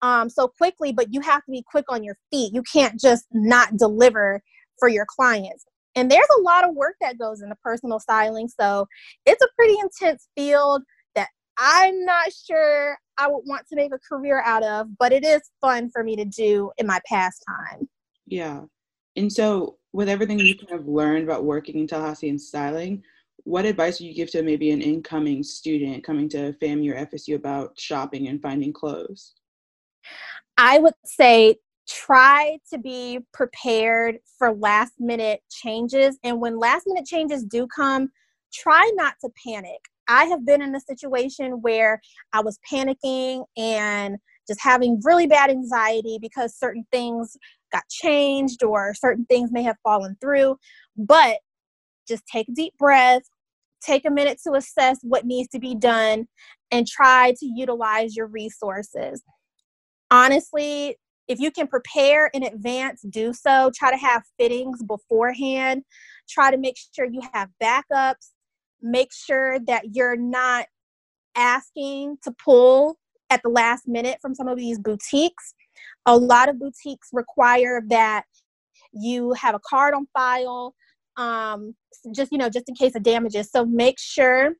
um, 0.00 0.30
so 0.30 0.46
quickly, 0.46 0.92
but 0.92 1.12
you 1.12 1.20
have 1.20 1.44
to 1.44 1.50
be 1.50 1.64
quick 1.68 1.86
on 1.88 2.04
your 2.04 2.16
feet. 2.30 2.54
You 2.54 2.62
can't 2.62 2.98
just 2.98 3.26
not 3.32 3.76
deliver 3.76 4.40
for 4.78 4.88
your 4.88 5.06
clients. 5.08 5.64
And 5.96 6.08
there's 6.08 6.28
a 6.38 6.42
lot 6.42 6.66
of 6.66 6.76
work 6.76 6.94
that 7.00 7.18
goes 7.18 7.42
into 7.42 7.56
personal 7.64 7.98
styling. 7.98 8.48
So 8.48 8.86
it's 9.26 9.42
a 9.42 9.48
pretty 9.56 9.76
intense 9.80 10.28
field 10.36 10.82
that 11.16 11.28
I'm 11.58 12.04
not 12.04 12.32
sure 12.32 12.96
I 13.18 13.26
would 13.26 13.42
want 13.44 13.66
to 13.68 13.76
make 13.76 13.92
a 13.92 13.98
career 13.98 14.40
out 14.46 14.62
of, 14.62 14.86
but 14.96 15.12
it 15.12 15.24
is 15.24 15.42
fun 15.60 15.90
for 15.90 16.04
me 16.04 16.14
to 16.14 16.24
do 16.24 16.70
in 16.78 16.86
my 16.86 17.00
pastime. 17.06 17.88
Yeah. 18.26 18.62
And 19.16 19.32
so, 19.32 19.76
with 19.92 20.08
everything 20.08 20.38
you 20.38 20.56
kind 20.56 20.80
of 20.80 20.86
learned 20.86 21.24
about 21.24 21.44
working 21.44 21.76
in 21.76 21.88
Tallahassee 21.88 22.28
and 22.28 22.40
styling, 22.40 23.02
what 23.44 23.64
advice 23.64 24.00
would 24.00 24.06
you 24.06 24.14
give 24.14 24.30
to 24.32 24.42
maybe 24.42 24.70
an 24.70 24.80
incoming 24.80 25.42
student 25.42 26.04
coming 26.04 26.28
to 26.30 26.52
FAMU 26.62 26.92
or 26.92 27.06
FSU 27.06 27.34
about 27.34 27.78
shopping 27.78 28.28
and 28.28 28.40
finding 28.40 28.72
clothes? 28.72 29.34
I 30.56 30.78
would 30.78 30.94
say 31.04 31.56
try 31.88 32.58
to 32.72 32.78
be 32.78 33.20
prepared 33.32 34.18
for 34.38 34.52
last 34.52 34.92
minute 34.98 35.40
changes. 35.50 36.18
And 36.22 36.40
when 36.40 36.58
last 36.58 36.84
minute 36.86 37.06
changes 37.06 37.44
do 37.44 37.66
come, 37.66 38.10
try 38.52 38.90
not 38.94 39.14
to 39.22 39.30
panic. 39.44 39.80
I 40.08 40.24
have 40.24 40.44
been 40.44 40.62
in 40.62 40.74
a 40.74 40.80
situation 40.80 41.62
where 41.62 42.00
I 42.32 42.40
was 42.40 42.58
panicking 42.70 43.44
and 43.56 44.16
just 44.46 44.60
having 44.60 45.00
really 45.04 45.26
bad 45.26 45.50
anxiety 45.50 46.18
because 46.20 46.56
certain 46.56 46.84
things 46.90 47.36
got 47.72 47.88
changed 47.88 48.64
or 48.64 48.92
certain 48.94 49.24
things 49.26 49.52
may 49.52 49.62
have 49.62 49.76
fallen 49.84 50.16
through. 50.20 50.56
But 50.96 51.38
just 52.10 52.26
take 52.26 52.48
a 52.48 52.52
deep 52.52 52.74
breath, 52.78 53.22
take 53.80 54.04
a 54.04 54.10
minute 54.10 54.38
to 54.46 54.52
assess 54.52 54.98
what 55.02 55.24
needs 55.24 55.48
to 55.50 55.58
be 55.58 55.74
done, 55.74 56.26
and 56.70 56.86
try 56.86 57.32
to 57.38 57.46
utilize 57.46 58.16
your 58.16 58.26
resources. 58.26 59.22
Honestly, 60.10 60.96
if 61.28 61.38
you 61.38 61.50
can 61.52 61.68
prepare 61.68 62.26
in 62.34 62.42
advance, 62.42 63.02
do 63.08 63.32
so. 63.32 63.70
Try 63.74 63.92
to 63.92 63.96
have 63.96 64.22
fittings 64.38 64.82
beforehand. 64.82 65.84
Try 66.28 66.50
to 66.50 66.58
make 66.58 66.76
sure 66.94 67.06
you 67.06 67.22
have 67.32 67.48
backups. 67.62 68.30
Make 68.82 69.12
sure 69.12 69.60
that 69.60 69.94
you're 69.94 70.16
not 70.16 70.66
asking 71.36 72.16
to 72.24 72.32
pull 72.44 72.98
at 73.30 73.42
the 73.44 73.48
last 73.48 73.86
minute 73.86 74.18
from 74.20 74.34
some 74.34 74.48
of 74.48 74.58
these 74.58 74.78
boutiques. 74.78 75.54
A 76.06 76.16
lot 76.16 76.48
of 76.48 76.58
boutiques 76.58 77.08
require 77.12 77.80
that 77.88 78.24
you 78.92 79.32
have 79.34 79.54
a 79.54 79.60
card 79.60 79.94
on 79.94 80.08
file, 80.12 80.74
um, 81.16 81.74
just 82.14 82.32
you 82.32 82.38
know, 82.38 82.48
just 82.48 82.68
in 82.68 82.74
case 82.74 82.94
of 82.94 83.02
damages. 83.02 83.50
So 83.50 83.64
make 83.64 83.98
sure 83.98 84.54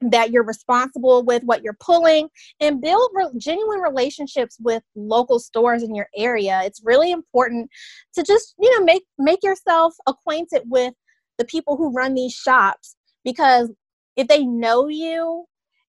that 0.00 0.30
you're 0.30 0.44
responsible 0.44 1.24
with 1.24 1.42
what 1.44 1.62
you're 1.62 1.76
pulling 1.80 2.28
and 2.60 2.80
build 2.80 3.10
re- 3.14 3.30
genuine 3.36 3.80
relationships 3.80 4.56
with 4.60 4.82
local 4.94 5.40
stores 5.40 5.82
in 5.82 5.94
your 5.94 6.08
area 6.16 6.60
it's 6.64 6.80
really 6.84 7.10
important 7.10 7.68
to 8.14 8.22
just 8.22 8.54
you 8.60 8.78
know 8.78 8.84
make 8.84 9.02
make 9.18 9.42
yourself 9.42 9.94
acquainted 10.06 10.62
with 10.66 10.94
the 11.38 11.44
people 11.44 11.76
who 11.76 11.92
run 11.92 12.14
these 12.14 12.32
shops 12.32 12.96
because 13.24 13.70
if 14.16 14.28
they 14.28 14.44
know 14.44 14.88
you 14.88 15.44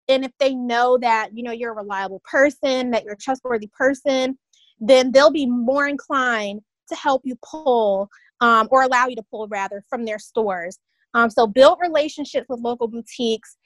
and 0.07 0.24
if 0.24 0.31
they 0.39 0.55
know 0.55 0.98
that 0.98 1.29
you 1.34 1.43
know 1.43 1.51
you're 1.51 1.74
a 1.74 1.75
reliable 1.75 2.22
person 2.29 2.91
that 2.91 3.03
you're 3.03 3.13
a 3.13 3.17
trustworthy 3.17 3.69
person 3.77 4.38
then 4.79 5.12
they'll 5.12 5.31
be 5.31 5.48
more 5.48 5.88
inclined 5.88 6.62
to 6.88 6.96
help 6.96 7.24
you 7.25 7.36
pull 7.43 8.07
um, 8.41 8.67
or 8.72 8.84
allow 8.84 9.08
you 9.08 9.15
to 9.15 9.24
pull 9.29 9.48
rather 9.48 9.84
from 9.89 10.06
their 10.06 10.20
stores. 10.20 10.79
Um, 11.13 11.29
so 11.29 11.48
build 11.48 11.79
relationships 11.82 12.46
with 12.50 12.60
local 12.60 12.88
boutiques. 12.88 13.58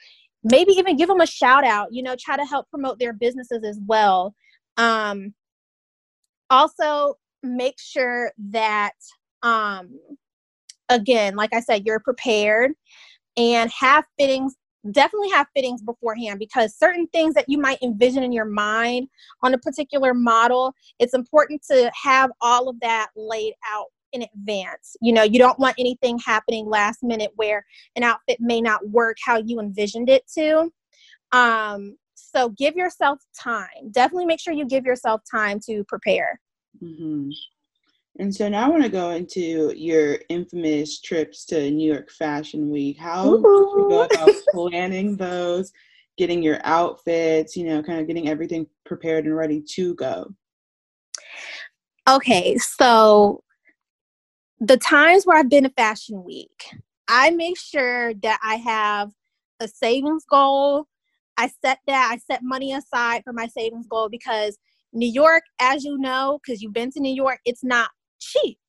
Maybe 0.44 0.74
even 0.74 0.98
give 0.98 1.08
them 1.08 1.22
a 1.22 1.28
shout 1.28 1.64
out 1.64 1.90
you 1.92 2.02
know 2.04 2.16
try 2.20 2.38
to 2.38 2.46
help 2.46 2.70
promote 2.70 3.00
their 3.00 3.14
businesses 3.14 3.64
as 3.64 3.80
well. 3.86 4.34
Um, 4.78 5.34
also 6.50 7.16
make 7.44 7.80
sure 7.80 8.32
that 8.50 8.94
um 9.44 9.90
again, 10.90 11.36
like 11.36 11.54
I 11.54 11.62
said, 11.62 11.86
you're 11.86 12.00
prepared 12.00 12.72
and 13.38 13.72
have 13.72 14.04
fittings 14.20 14.56
definitely 14.90 15.30
have 15.30 15.48
fittings 15.56 15.82
beforehand 15.82 16.40
because 16.40 16.76
certain 16.76 17.08
things 17.08 17.36
that 17.36 17.46
you 17.48 17.58
might 17.60 17.78
envision 17.84 18.24
in 18.24 18.32
your 18.32 18.46
mind 18.46 19.08
on 19.44 19.54
a 19.54 19.58
particular 19.60 20.14
model, 20.14 20.74
it's 20.98 21.14
important 21.14 21.62
to 21.70 21.92
have 21.94 22.32
all 22.42 22.68
of 22.68 22.80
that 22.80 23.10
laid 23.16 23.54
out 23.72 23.88
in 24.14 24.24
advance. 24.24 24.96
You 25.02 25.14
know, 25.14 25.24
you 25.24 25.40
don't 25.40 25.60
want 25.60 25.76
anything 25.78 26.20
happening 26.20 26.66
last 26.66 27.04
minute 27.04 27.32
where 27.36 27.66
an 27.96 28.04
outfit 28.04 28.38
may 28.40 28.62
not 28.62 28.88
work 28.90 29.18
how 29.24 29.38
you 29.38 29.60
envisioned 29.60 30.10
it 30.10 30.24
to. 30.36 30.72
Um, 31.32 31.98
so 32.14 32.50
give 32.50 32.76
yourself 32.76 33.20
time. 33.38 33.92
Definitely 33.92 34.26
make 34.26 34.40
sure 34.40 34.54
you 34.54 34.66
give 34.66 34.86
yourself 34.86 35.22
time 35.30 35.60
to 35.68 35.84
prepare. 35.86 36.40
Mm-hmm. 36.82 37.30
And 38.20 38.34
so 38.34 38.50
now 38.50 38.66
I 38.66 38.70
want 38.70 38.84
to 38.84 38.90
go 38.90 39.12
into 39.12 39.74
your 39.76 40.20
infamous 40.30 41.00
trips 41.02 41.46
to 41.46 41.72
New 41.72 41.92
York 41.92 42.12
Fashion 42.12 42.70
Week. 42.70 42.98
How 42.98 43.24
did 43.24 43.42
you 43.42 43.88
go 43.90 44.04
about 44.04 44.30
planning 44.52 45.16
those, 45.16 45.72
getting 46.18 46.44
your 46.44 46.60
outfits, 46.64 47.56
you 47.56 47.66
know, 47.66 47.82
kind 47.82 48.00
of 48.00 48.08
getting 48.08 48.28
everything 48.28 48.68
prepared 48.86 49.26
and 49.26 49.36
ready 49.36 49.64
to 49.76 49.96
go? 49.96 50.34
Okay, 52.10 52.58
so 52.58 53.44
the 54.62 54.78
times 54.78 55.26
where 55.26 55.38
I've 55.38 55.50
been 55.50 55.64
to 55.64 55.72
Fashion 55.72 56.24
Week, 56.24 56.64
I 57.08 57.32
make 57.32 57.58
sure 57.58 58.14
that 58.22 58.40
I 58.44 58.56
have 58.58 59.10
a 59.60 59.68
savings 59.68 60.24
goal. 60.30 60.86
I 61.36 61.50
set 61.66 61.80
that, 61.88 62.10
I 62.14 62.18
set 62.18 62.44
money 62.44 62.72
aside 62.74 63.24
for 63.24 63.34
my 63.34 63.48
savings 63.48 63.88
goal 63.88 64.08
because 64.08 64.60
New 64.94 65.10
York, 65.10 65.44
as 65.60 65.84
you 65.84 65.98
know, 65.98 66.40
because 66.42 66.62
you've 66.62 66.74
been 66.74 66.92
to 66.92 67.00
New 67.00 67.14
York, 67.14 67.40
it's 67.44 67.64
not 67.64 67.90
cheap. 68.20 68.60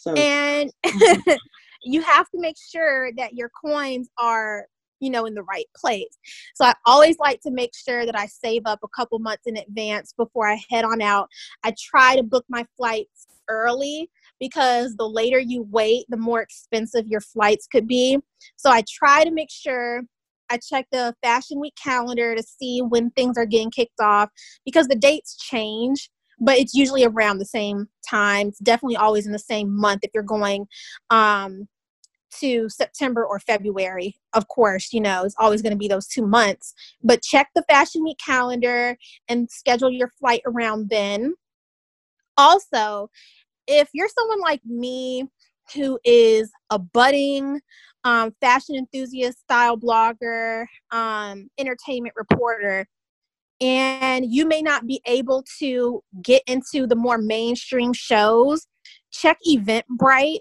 So. 0.00 0.14
And 0.14 0.72
you 1.84 2.00
have 2.00 2.28
to 2.30 2.40
make 2.40 2.56
sure 2.58 3.12
that 3.18 3.34
your 3.34 3.50
coins 3.62 4.08
are 4.18 4.66
you 5.00 5.10
know 5.10 5.26
in 5.26 5.34
the 5.34 5.42
right 5.42 5.66
place 5.76 6.16
so 6.54 6.64
i 6.64 6.72
always 6.86 7.18
like 7.18 7.40
to 7.40 7.50
make 7.50 7.72
sure 7.74 8.06
that 8.06 8.16
i 8.16 8.26
save 8.26 8.62
up 8.64 8.78
a 8.84 8.88
couple 8.96 9.18
months 9.18 9.42
in 9.44 9.56
advance 9.56 10.14
before 10.16 10.48
i 10.48 10.56
head 10.70 10.84
on 10.84 11.02
out 11.02 11.28
i 11.64 11.74
try 11.78 12.14
to 12.14 12.22
book 12.22 12.44
my 12.48 12.64
flights 12.76 13.26
early 13.48 14.08
because 14.40 14.94
the 14.96 15.08
later 15.08 15.38
you 15.38 15.66
wait 15.70 16.04
the 16.08 16.16
more 16.16 16.40
expensive 16.40 17.06
your 17.06 17.20
flights 17.20 17.66
could 17.66 17.86
be 17.86 18.18
so 18.56 18.70
i 18.70 18.82
try 18.88 19.24
to 19.24 19.30
make 19.30 19.50
sure 19.50 20.02
I 20.50 20.58
check 20.58 20.86
the 20.92 21.14
fashion 21.22 21.58
week 21.58 21.72
calendar 21.82 22.36
to 22.36 22.42
see 22.42 22.82
when 22.82 23.10
things 23.12 23.38
are 23.38 23.46
getting 23.46 23.70
kicked 23.70 23.98
off 23.98 24.28
because 24.66 24.88
the 24.88 24.94
dates 24.94 25.38
change 25.38 26.10
but 26.40 26.58
it's 26.58 26.74
usually 26.74 27.04
around 27.04 27.38
the 27.38 27.44
same 27.44 27.88
time. 28.08 28.48
It's 28.48 28.58
definitely 28.58 28.96
always 28.96 29.26
in 29.26 29.32
the 29.32 29.38
same 29.38 29.74
month 29.74 30.00
if 30.02 30.10
you're 30.14 30.22
going 30.22 30.66
um, 31.10 31.68
to 32.40 32.68
September 32.68 33.24
or 33.24 33.38
February. 33.38 34.16
Of 34.32 34.48
course, 34.48 34.92
you 34.92 35.00
know, 35.00 35.24
it's 35.24 35.36
always 35.38 35.62
going 35.62 35.72
to 35.72 35.78
be 35.78 35.88
those 35.88 36.06
two 36.06 36.26
months. 36.26 36.74
But 37.02 37.22
check 37.22 37.48
the 37.54 37.64
Fashion 37.68 38.02
Week 38.04 38.18
calendar 38.24 38.96
and 39.28 39.50
schedule 39.50 39.90
your 39.90 40.08
flight 40.08 40.42
around 40.46 40.90
then. 40.90 41.34
Also, 42.36 43.10
if 43.66 43.88
you're 43.92 44.08
someone 44.08 44.40
like 44.40 44.60
me 44.64 45.28
who 45.74 45.98
is 46.04 46.50
a 46.70 46.78
budding 46.78 47.60
um, 48.04 48.34
fashion 48.40 48.76
enthusiast, 48.76 49.40
style 49.40 49.78
blogger, 49.78 50.66
um, 50.90 51.48
entertainment 51.58 52.14
reporter, 52.16 52.86
and 53.60 54.26
you 54.28 54.46
may 54.46 54.60
not 54.60 54.86
be 54.86 55.00
able 55.06 55.44
to 55.58 56.02
get 56.22 56.42
into 56.46 56.86
the 56.86 56.96
more 56.96 57.18
mainstream 57.18 57.92
shows, 57.92 58.66
check 59.10 59.38
Eventbrite 59.48 60.40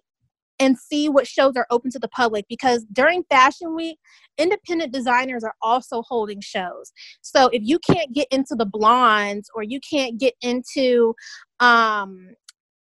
and 0.60 0.78
see 0.78 1.10
what 1.10 1.28
shows 1.28 1.56
are 1.56 1.68
open 1.70 1.92
to 1.92 2.00
the 2.00 2.08
public 2.10 2.46
because 2.48 2.86
during 2.92 3.24
Fashion 3.30 3.76
Week, 3.76 3.98
independent 4.38 4.92
designers 4.92 5.44
are 5.44 5.56
also 5.62 6.02
holding 6.04 6.42
shows. 6.42 6.92
So 7.22 7.50
if 7.50 7.62
you 7.64 7.80
can't 7.80 8.14
get 8.14 8.28
into 8.32 8.56
the 8.56 8.66
Blonds 8.66 9.50
or 9.56 9.64
you 9.64 9.80
can't 9.80 10.20
get 10.20 10.34
into 10.42 11.16
um, 11.60 12.30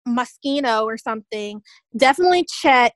Moschino 0.07 0.83
or 0.83 0.97
something, 0.97 1.61
definitely 1.95 2.45
check 2.49 2.93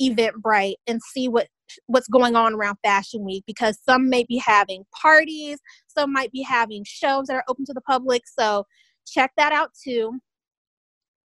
Eventbrite 0.00 0.74
and 0.86 1.00
see 1.02 1.28
what 1.28 1.48
what's 1.86 2.08
going 2.08 2.34
on 2.34 2.54
around 2.54 2.76
fashion 2.82 3.24
week 3.24 3.44
because 3.46 3.78
some 3.88 4.08
may 4.08 4.24
be 4.24 4.38
having 4.38 4.84
parties 5.00 5.58
some 5.86 6.12
might 6.12 6.32
be 6.32 6.42
having 6.42 6.82
shows 6.84 7.26
that 7.26 7.34
are 7.34 7.44
open 7.48 7.64
to 7.64 7.72
the 7.72 7.80
public 7.82 8.22
so 8.26 8.64
check 9.06 9.30
that 9.36 9.52
out 9.52 9.70
too. 9.84 10.18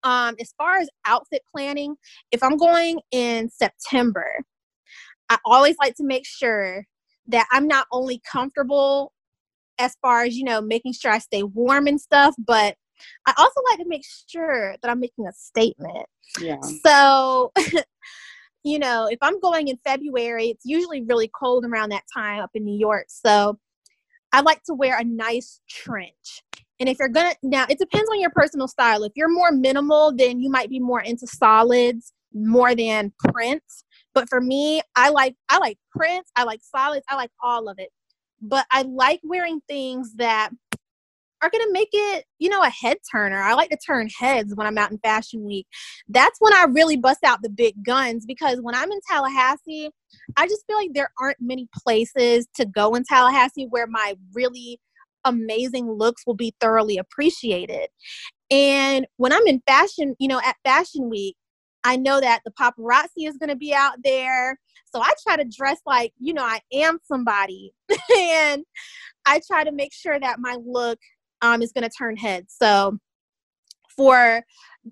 Um, 0.03 0.35
as 0.39 0.53
far 0.55 0.77
as 0.77 0.87
outfit 1.07 1.41
planning 1.51 1.95
if 2.31 2.43
i'm 2.43 2.57
going 2.57 2.99
in 3.11 3.49
september 3.49 4.27
i 5.29 5.37
always 5.45 5.75
like 5.81 5.95
to 5.95 6.03
make 6.03 6.27
sure 6.27 6.85
that 7.27 7.47
i'm 7.51 7.67
not 7.67 7.87
only 7.91 8.21
comfortable 8.31 9.11
as 9.79 9.95
far 10.03 10.25
as 10.25 10.37
you 10.37 10.43
know 10.43 10.61
making 10.61 10.93
sure 10.93 11.11
i 11.11 11.17
stay 11.17 11.41
warm 11.41 11.87
and 11.87 11.99
stuff 11.99 12.35
but 12.37 12.75
i 13.25 13.33
also 13.37 13.61
like 13.69 13.79
to 13.79 13.87
make 13.87 14.05
sure 14.27 14.75
that 14.81 14.89
i'm 14.89 14.99
making 14.99 15.27
a 15.27 15.33
statement 15.33 16.05
yeah 16.39 16.59
so 16.85 17.51
you 18.65 18.79
know, 18.79 19.07
if 19.09 19.19
I'm 19.21 19.39
going 19.39 19.67
in 19.67 19.77
February, 19.85 20.47
it's 20.47 20.65
usually 20.65 21.03
really 21.03 21.29
cold 21.39 21.65
around 21.65 21.89
that 21.89 22.01
time 22.11 22.41
up 22.41 22.49
in 22.55 22.65
New 22.65 22.77
York. 22.77 23.05
So 23.09 23.59
I 24.33 24.41
like 24.41 24.63
to 24.63 24.73
wear 24.73 24.99
a 24.99 25.03
nice 25.03 25.61
trench. 25.69 26.41
And 26.79 26.89
if 26.89 26.97
you're 26.99 27.07
gonna 27.07 27.35
now, 27.43 27.67
it 27.69 27.77
depends 27.77 28.09
on 28.09 28.19
your 28.19 28.31
personal 28.31 28.67
style. 28.67 29.03
If 29.03 29.13
you're 29.15 29.31
more 29.31 29.51
minimal, 29.51 30.11
then 30.13 30.39
you 30.39 30.49
might 30.49 30.69
be 30.69 30.79
more 30.79 31.01
into 31.01 31.27
solids 31.27 32.11
more 32.33 32.75
than 32.75 33.13
prints. 33.19 33.85
But 34.15 34.27
for 34.29 34.41
me, 34.41 34.81
I 34.95 35.09
like 35.09 35.35
I 35.47 35.59
like 35.59 35.77
prints, 35.95 36.31
I 36.35 36.43
like 36.43 36.61
solids, 36.63 37.05
I 37.07 37.15
like 37.15 37.31
all 37.43 37.69
of 37.69 37.77
it. 37.77 37.89
But 38.41 38.65
I 38.71 38.81
like 38.81 39.21
wearing 39.23 39.61
things 39.69 40.15
that 40.15 40.49
are 41.45 41.49
going 41.49 41.65
to 41.65 41.71
make 41.71 41.89
it, 41.91 42.25
you 42.39 42.49
know, 42.49 42.63
a 42.63 42.69
head 42.69 42.97
turner. 43.11 43.41
I 43.41 43.53
like 43.53 43.69
to 43.69 43.77
turn 43.77 44.09
heads 44.19 44.55
when 44.55 44.65
I'm 44.65 44.77
out 44.77 44.91
in 44.91 44.97
Fashion 44.99 45.43
Week. 45.43 45.67
That's 46.09 46.37
when 46.39 46.53
I 46.53 46.65
really 46.69 46.97
bust 46.97 47.23
out 47.23 47.41
the 47.41 47.49
big 47.49 47.83
guns 47.83 48.25
because 48.25 48.59
when 48.61 48.75
I'm 48.75 48.91
in 48.91 48.99
Tallahassee, 49.09 49.91
I 50.37 50.47
just 50.47 50.65
feel 50.65 50.77
like 50.77 50.93
there 50.93 51.11
aren't 51.19 51.37
many 51.39 51.67
places 51.83 52.47
to 52.55 52.65
go 52.65 52.95
in 52.95 53.03
Tallahassee 53.03 53.67
where 53.69 53.87
my 53.87 54.15
really 54.33 54.79
amazing 55.23 55.91
looks 55.91 56.23
will 56.25 56.35
be 56.35 56.55
thoroughly 56.59 56.97
appreciated. 56.97 57.89
And 58.49 59.05
when 59.17 59.31
I'm 59.31 59.45
in 59.47 59.61
fashion, 59.67 60.15
you 60.19 60.27
know, 60.27 60.41
at 60.43 60.55
Fashion 60.63 61.09
Week, 61.09 61.35
I 61.83 61.97
know 61.97 62.19
that 62.19 62.41
the 62.45 62.51
paparazzi 62.51 63.27
is 63.27 63.37
going 63.37 63.49
to 63.49 63.55
be 63.55 63.73
out 63.73 63.97
there. 64.03 64.57
So 64.91 65.01
I 65.01 65.11
try 65.21 65.37
to 65.37 65.45
dress 65.45 65.79
like, 65.85 66.13
you 66.19 66.33
know, 66.33 66.43
I 66.43 66.59
am 66.73 66.97
somebody. 67.03 67.73
and 68.17 68.63
I 69.25 69.41
try 69.45 69.63
to 69.63 69.71
make 69.71 69.93
sure 69.93 70.19
that 70.19 70.39
my 70.39 70.57
look 70.65 70.99
um, 71.41 71.61
is 71.61 71.71
going 71.71 71.83
to 71.83 71.89
turn 71.89 72.17
heads. 72.17 72.55
So 72.57 72.97
for 73.95 74.43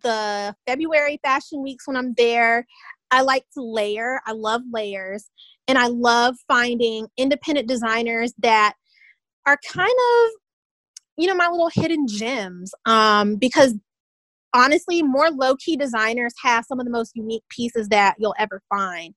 the 0.01 0.55
February 0.67 1.19
fashion 1.23 1.61
weeks 1.61 1.87
when 1.87 1.97
I'm 1.97 2.13
there, 2.17 2.65
I 3.11 3.21
like 3.21 3.45
to 3.53 3.61
layer. 3.61 4.21
I 4.25 4.31
love 4.31 4.61
layers. 4.71 5.29
And 5.67 5.77
I 5.77 5.87
love 5.87 6.35
finding 6.47 7.07
independent 7.17 7.67
designers 7.67 8.33
that 8.39 8.73
are 9.45 9.59
kind 9.71 9.89
of, 9.89 10.31
you 11.17 11.27
know, 11.27 11.35
my 11.35 11.47
little 11.47 11.69
hidden 11.73 12.07
gems. 12.07 12.73
Um, 12.85 13.35
because 13.35 13.75
honestly, 14.53 15.01
more 15.01 15.31
low 15.31 15.55
key 15.55 15.75
designers 15.75 16.33
have 16.41 16.65
some 16.65 16.79
of 16.79 16.85
the 16.85 16.91
most 16.91 17.11
unique 17.15 17.43
pieces 17.49 17.87
that 17.89 18.15
you'll 18.19 18.35
ever 18.39 18.61
find. 18.69 19.13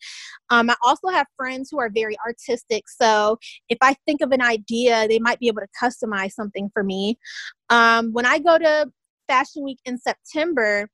Um, 0.51 0.71
I 0.71 0.77
also 0.85 1.09
have 1.09 1.27
friends 1.37 1.69
who 1.71 1.79
are 1.79 1.91
very 1.91 2.17
artistic. 2.27 2.85
So 2.89 3.39
if 3.69 3.79
I 3.83 3.95
think 4.07 4.21
of 4.21 4.33
an 4.33 4.43
idea, 4.43 5.07
they 5.09 5.19
might 5.19 5.39
be 5.39 5.49
able 5.49 5.63
to 5.63 5.69
customize 5.83 6.33
something 6.33 6.71
for 6.73 6.83
me. 6.83 7.19
Um, 7.71 8.13
when 8.13 8.27
I 8.27 8.39
go 8.39 8.59
to 8.59 8.91
Fashion 9.29 9.65
Week 9.65 9.79
in 9.85 9.99
September, 9.99 10.89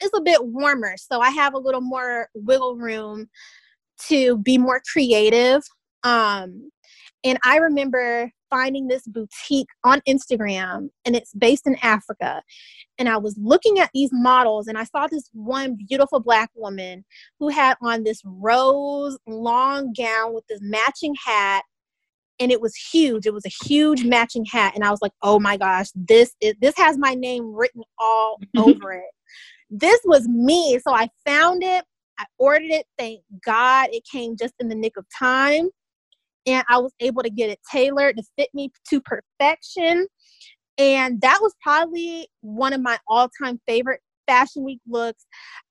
it's 0.00 0.16
a 0.16 0.22
bit 0.22 0.44
warmer. 0.44 0.94
So 0.96 1.20
I 1.20 1.30
have 1.30 1.54
a 1.54 1.58
little 1.58 1.80
more 1.80 2.28
wiggle 2.34 2.76
room 2.76 3.28
to 4.08 4.38
be 4.38 4.58
more 4.58 4.80
creative. 4.92 5.62
Um, 6.02 6.70
and 7.22 7.38
I 7.44 7.58
remember 7.58 8.30
finding 8.50 8.88
this 8.88 9.06
boutique 9.06 9.68
on 9.84 10.00
Instagram 10.08 10.90
and 11.04 11.16
it's 11.16 11.32
based 11.34 11.66
in 11.66 11.76
Africa. 11.82 12.42
And 12.98 13.08
I 13.08 13.16
was 13.16 13.38
looking 13.40 13.78
at 13.78 13.90
these 13.94 14.10
models 14.12 14.66
and 14.66 14.76
I 14.76 14.84
saw 14.84 15.06
this 15.06 15.30
one 15.32 15.76
beautiful 15.88 16.20
black 16.20 16.50
woman 16.54 17.04
who 17.38 17.48
had 17.48 17.76
on 17.80 18.04
this 18.04 18.20
rose 18.24 19.18
long 19.26 19.92
gown 19.96 20.34
with 20.34 20.44
this 20.48 20.60
matching 20.62 21.14
hat 21.24 21.62
and 22.38 22.50
it 22.50 22.60
was 22.60 22.74
huge. 22.74 23.26
It 23.26 23.34
was 23.34 23.44
a 23.46 23.66
huge 23.66 24.04
matching 24.04 24.44
hat 24.44 24.74
and 24.74 24.84
I 24.84 24.90
was 24.90 25.02
like, 25.02 25.12
"Oh 25.22 25.38
my 25.38 25.56
gosh, 25.56 25.88
this 25.94 26.34
is 26.40 26.54
this 26.60 26.76
has 26.76 26.98
my 26.98 27.14
name 27.14 27.54
written 27.54 27.82
all 27.98 28.38
over 28.56 28.92
it." 28.92 29.10
This 29.68 30.00
was 30.04 30.26
me. 30.26 30.78
So 30.80 30.92
I 30.92 31.08
found 31.24 31.62
it. 31.62 31.84
I 32.18 32.24
ordered 32.38 32.70
it. 32.70 32.86
Thank 32.98 33.20
God 33.44 33.88
it 33.92 34.02
came 34.10 34.36
just 34.36 34.54
in 34.58 34.68
the 34.68 34.74
nick 34.74 34.96
of 34.96 35.06
time 35.16 35.68
and 36.46 36.64
I 36.68 36.78
was 36.78 36.92
able 37.00 37.22
to 37.22 37.30
get 37.30 37.50
it 37.50 37.60
tailored 37.70 38.16
to 38.16 38.22
fit 38.38 38.48
me 38.54 38.70
to 38.88 39.00
perfection. 39.00 40.06
And 40.78 41.20
that 41.20 41.38
was 41.42 41.54
probably 41.62 42.28
one 42.40 42.72
of 42.72 42.80
my 42.80 42.98
all 43.08 43.28
time 43.42 43.60
favorite 43.66 44.00
fashion 44.26 44.64
week 44.64 44.80
looks. 44.88 45.26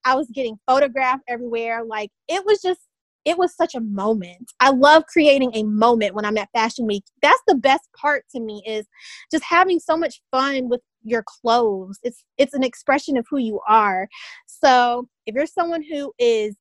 I 0.05 0.15
was 0.15 0.29
getting 0.33 0.59
photographed 0.67 1.23
everywhere. 1.27 1.83
Like 1.85 2.11
it 2.27 2.43
was 2.45 2.61
just, 2.61 2.81
it 3.25 3.37
was 3.37 3.55
such 3.55 3.75
a 3.75 3.81
moment. 3.81 4.51
I 4.59 4.69
love 4.69 5.05
creating 5.07 5.51
a 5.53 5.63
moment 5.63 6.15
when 6.15 6.25
I'm 6.25 6.37
at 6.37 6.49
fashion 6.53 6.85
week. 6.85 7.03
That's 7.21 7.41
the 7.47 7.55
best 7.55 7.87
part 7.99 8.25
to 8.35 8.39
me 8.39 8.61
is 8.65 8.85
just 9.31 9.43
having 9.43 9.79
so 9.79 9.97
much 9.97 10.21
fun 10.31 10.69
with 10.69 10.81
your 11.03 11.23
clothes. 11.25 11.99
It's 12.03 12.23
it's 12.37 12.53
an 12.53 12.63
expression 12.63 13.17
of 13.17 13.25
who 13.29 13.37
you 13.37 13.59
are. 13.67 14.07
So, 14.45 15.07
if 15.25 15.35
you're 15.35 15.45
someone 15.45 15.83
who 15.83 16.13
is 16.19 16.55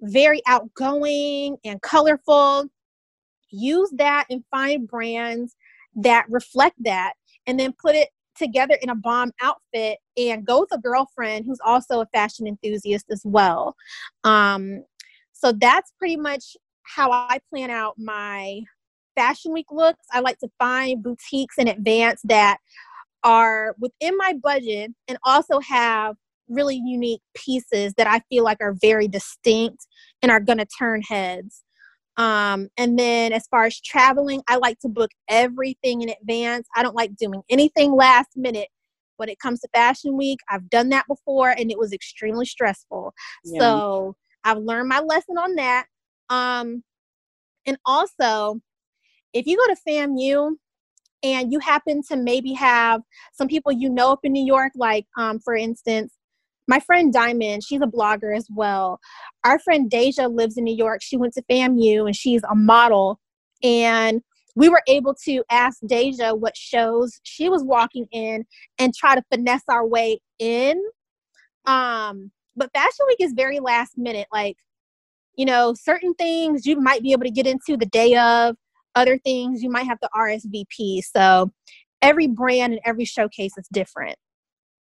very 0.00 0.42
outgoing 0.46 1.56
and 1.64 1.80
colorful, 1.82 2.66
use 3.54 3.90
that 3.96 4.26
and 4.30 4.44
find 4.50 4.88
brands 4.88 5.56
that 5.96 6.26
reflect 6.28 6.76
that 6.80 7.14
and 7.46 7.58
then 7.58 7.72
put 7.80 7.94
it 7.94 8.08
together 8.36 8.76
in 8.82 8.90
a 8.90 8.94
bomb 8.94 9.32
outfit 9.40 9.98
and 10.16 10.46
go 10.46 10.60
with 10.60 10.72
a 10.72 10.78
girlfriend 10.78 11.44
who's 11.46 11.60
also 11.64 12.00
a 12.00 12.06
fashion 12.06 12.46
enthusiast 12.46 13.06
as 13.10 13.22
well. 13.24 13.76
Um, 14.24 14.84
so 15.32 15.52
that's 15.52 15.92
pretty 15.98 16.16
much 16.16 16.56
how 16.82 17.10
I 17.10 17.38
plan 17.50 17.70
out 17.70 17.94
my 17.98 18.60
fashion 19.16 19.52
week 19.52 19.66
looks. 19.70 20.04
I 20.12 20.20
like 20.20 20.38
to 20.38 20.48
find 20.58 21.02
boutiques 21.02 21.58
in 21.58 21.68
advance 21.68 22.20
that 22.24 22.58
are 23.22 23.74
within 23.78 24.16
my 24.16 24.34
budget 24.34 24.92
and 25.08 25.18
also 25.24 25.60
have 25.60 26.16
really 26.48 26.80
unique 26.84 27.22
pieces 27.34 27.94
that 27.96 28.06
I 28.06 28.20
feel 28.28 28.44
like 28.44 28.58
are 28.60 28.76
very 28.80 29.08
distinct 29.08 29.86
and 30.20 30.30
are 30.30 30.40
going 30.40 30.58
to 30.58 30.66
turn 30.66 31.02
heads. 31.02 31.62
Um, 32.16 32.68
and 32.76 32.98
then 32.98 33.32
as 33.32 33.46
far 33.48 33.64
as 33.64 33.80
traveling, 33.80 34.42
I 34.48 34.56
like 34.56 34.78
to 34.80 34.88
book 34.88 35.10
everything 35.28 36.02
in 36.02 36.10
advance. 36.10 36.68
I 36.76 36.82
don't 36.82 36.94
like 36.94 37.16
doing 37.16 37.42
anything 37.50 37.92
last 37.94 38.30
minute 38.36 38.68
when 39.16 39.28
it 39.28 39.38
comes 39.38 39.60
to 39.60 39.68
fashion 39.74 40.16
week. 40.16 40.38
I've 40.48 40.70
done 40.70 40.90
that 40.90 41.06
before 41.08 41.50
and 41.50 41.70
it 41.70 41.78
was 41.78 41.92
extremely 41.92 42.46
stressful. 42.46 43.12
Yeah. 43.44 43.60
So 43.60 44.16
I've 44.44 44.58
learned 44.58 44.88
my 44.88 45.00
lesson 45.00 45.38
on 45.38 45.54
that. 45.56 45.86
Um, 46.30 46.82
and 47.66 47.78
also, 47.84 48.60
if 49.32 49.46
you 49.46 49.56
go 49.56 49.74
to 49.74 49.80
FAMU 49.88 50.56
and 51.22 51.52
you 51.52 51.58
happen 51.58 52.02
to 52.08 52.16
maybe 52.16 52.52
have 52.52 53.00
some 53.32 53.48
people 53.48 53.72
you 53.72 53.88
know 53.88 54.12
up 54.12 54.20
in 54.22 54.32
New 54.32 54.44
York, 54.44 54.72
like 54.76 55.06
um, 55.18 55.40
for 55.40 55.56
instance, 55.56 56.12
my 56.66 56.80
friend 56.80 57.12
Diamond, 57.12 57.62
she's 57.64 57.82
a 57.82 57.86
blogger 57.86 58.36
as 58.36 58.46
well. 58.50 58.98
Our 59.44 59.58
friend 59.58 59.90
Deja 59.90 60.28
lives 60.28 60.56
in 60.56 60.64
New 60.64 60.76
York. 60.76 61.00
She 61.02 61.16
went 61.16 61.34
to 61.34 61.42
FAMU 61.42 62.06
and 62.06 62.16
she's 62.16 62.42
a 62.50 62.54
model. 62.54 63.20
And 63.62 64.22
we 64.56 64.68
were 64.68 64.82
able 64.88 65.14
to 65.24 65.42
ask 65.50 65.78
Deja 65.86 66.34
what 66.34 66.56
shows 66.56 67.20
she 67.24 67.48
was 67.48 67.62
walking 67.62 68.06
in 68.12 68.44
and 68.78 68.94
try 68.94 69.14
to 69.14 69.22
finesse 69.30 69.64
our 69.68 69.86
way 69.86 70.20
in. 70.38 70.82
Um, 71.66 72.30
but 72.56 72.70
Fashion 72.72 73.06
Week 73.08 73.20
is 73.20 73.32
very 73.32 73.58
last 73.58 73.98
minute. 73.98 74.28
Like, 74.32 74.56
you 75.36 75.44
know, 75.44 75.74
certain 75.74 76.14
things 76.14 76.66
you 76.66 76.80
might 76.80 77.02
be 77.02 77.12
able 77.12 77.24
to 77.24 77.30
get 77.30 77.46
into 77.46 77.76
the 77.76 77.86
day 77.86 78.14
of, 78.16 78.56
other 78.94 79.18
things 79.18 79.62
you 79.62 79.70
might 79.70 79.86
have 79.86 79.98
to 80.00 80.08
RSVP. 80.14 81.02
So 81.02 81.50
every 82.02 82.26
brand 82.26 82.72
and 82.72 82.82
every 82.84 83.04
showcase 83.04 83.52
is 83.58 83.66
different. 83.72 84.16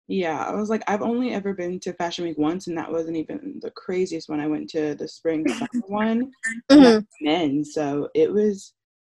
Yeah, 0.09 0.43
I 0.43 0.55
was 0.55 0.71
like, 0.71 0.83
I've 0.89 1.03
only 1.03 1.35
ever 1.35 1.53
been 1.53 1.79
to 1.81 1.93
Fashion 1.93 2.25
Week 2.25 2.39
once, 2.39 2.67
and 2.67 2.77
that 2.79 2.91
wasn't 2.91 3.19
even 3.19 3.59
the 3.61 3.71
craziest 3.73 4.31
one. 4.31 4.41
I 4.41 4.47
went 4.47 4.71
to 4.71 4.95
the 4.95 5.07
spring 5.07 5.47
summer 5.47 5.69
one, 5.87 6.31
mm-hmm. 6.71 7.01
men, 7.21 7.63
so 7.63 8.09
it 8.15 8.33
was 8.33 8.73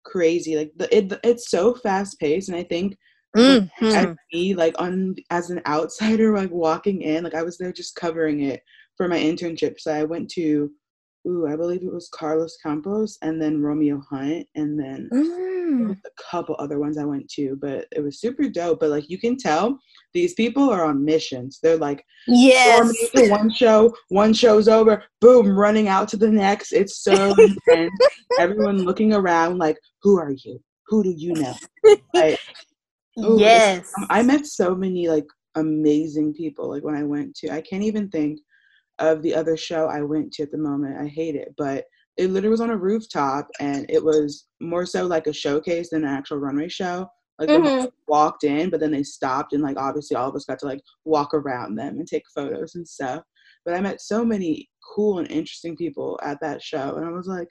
crazy. 0.03 0.57
Like 0.57 0.71
the 0.77 0.95
it, 0.95 1.13
it's 1.23 1.51
so 1.51 1.75
fast 1.75 2.19
paced, 2.19 2.49
and 2.49 2.57
I 2.57 2.63
think 2.63 2.97
mm-hmm. 3.37 4.13
me, 4.33 4.55
like 4.55 4.73
on 4.79 5.15
as 5.29 5.51
an 5.51 5.61
outsider, 5.67 6.33
like 6.35 6.51
walking 6.51 7.03
in, 7.03 7.23
like 7.23 7.35
I 7.35 7.43
was 7.43 7.59
there 7.59 7.71
just 7.71 7.95
covering 7.95 8.41
it 8.41 8.61
for 8.97 9.07
my 9.07 9.19
internship. 9.19 9.79
So 9.79 9.93
I 9.93 10.03
went 10.03 10.29
to 10.31 10.71
ooh, 11.29 11.47
I 11.47 11.55
believe 11.55 11.83
it 11.83 11.93
was 11.93 12.09
Carlos 12.09 12.57
Campos 12.61 13.17
and 13.21 13.41
then 13.41 13.61
Romeo 13.61 14.01
Hunte 14.11 14.45
and 14.55 14.79
then 14.79 15.09
mm. 15.13 15.91
a 15.91 16.23
couple 16.31 16.55
other 16.57 16.79
ones 16.79 16.97
I 16.97 17.05
went 17.05 17.29
to, 17.31 17.57
but 17.61 17.87
it 17.95 18.01
was 18.01 18.19
super 18.19 18.49
dope. 18.49 18.79
But 18.79 18.89
like 18.89 19.09
you 19.09 19.19
can 19.19 19.37
tell 19.37 19.79
these 20.13 20.33
people 20.33 20.69
are 20.69 20.85
on 20.85 21.05
missions. 21.05 21.59
They're 21.61 21.77
like, 21.77 22.03
yes, 22.27 22.91
one 23.29 23.51
show, 23.51 23.93
one 24.09 24.33
show's 24.33 24.67
over, 24.67 25.03
boom, 25.21 25.57
running 25.57 25.87
out 25.87 26.07
to 26.09 26.17
the 26.17 26.29
next. 26.29 26.71
It's 26.71 27.03
so 27.03 27.35
intense. 27.37 27.93
Everyone 28.39 28.83
looking 28.83 29.13
around 29.13 29.59
like, 29.59 29.77
who 30.01 30.19
are 30.19 30.33
you? 30.43 30.59
Who 30.87 31.03
do 31.03 31.13
you 31.15 31.33
know? 31.33 31.55
Like, 32.13 32.39
ooh, 33.19 33.39
yes. 33.39 33.91
I 34.09 34.23
met 34.23 34.47
so 34.47 34.75
many 34.75 35.07
like 35.07 35.25
amazing 35.55 36.33
people 36.33 36.69
like 36.69 36.83
when 36.83 36.95
I 36.95 37.03
went 37.03 37.35
to 37.35 37.49
I 37.49 37.59
can't 37.61 37.83
even 37.83 38.07
think 38.09 38.39
of 38.99 39.21
the 39.21 39.33
other 39.33 39.57
show 39.57 39.87
I 39.87 40.01
went 40.01 40.31
to 40.33 40.43
at 40.43 40.51
the 40.51 40.57
moment. 40.57 40.99
I 40.99 41.07
hate 41.07 41.35
it, 41.35 41.53
but 41.57 41.85
it 42.17 42.29
literally 42.29 42.51
was 42.51 42.61
on 42.61 42.69
a 42.69 42.77
rooftop 42.77 43.47
and 43.59 43.85
it 43.89 44.03
was 44.03 44.47
more 44.59 44.85
so 44.85 45.05
like 45.05 45.27
a 45.27 45.33
showcase 45.33 45.89
than 45.91 46.03
an 46.03 46.09
actual 46.09 46.37
runway 46.37 46.69
show. 46.69 47.07
Like 47.39 47.47
mm-hmm. 47.47 47.85
walked 48.09 48.43
in, 48.43 48.69
but 48.69 48.81
then 48.81 48.91
they 48.91 49.03
stopped 49.03 49.53
and 49.53 49.63
like 49.63 49.77
obviously 49.77 50.17
all 50.17 50.27
of 50.27 50.35
us 50.35 50.43
got 50.43 50.59
to 50.59 50.65
like 50.65 50.81
walk 51.05 51.33
around 51.33 51.75
them 51.75 51.97
and 51.97 52.05
take 52.05 52.23
photos 52.35 52.75
and 52.75 52.85
stuff. 52.85 53.23
But 53.63 53.75
I 53.75 53.79
met 53.79 54.01
so 54.01 54.25
many 54.25 54.69
cool 54.93 55.19
and 55.19 55.31
interesting 55.31 55.77
people 55.77 56.19
at 56.21 56.41
that 56.41 56.61
show, 56.61 56.95
and 56.95 57.05
I 57.05 57.11
was 57.11 57.27
like, 57.27 57.47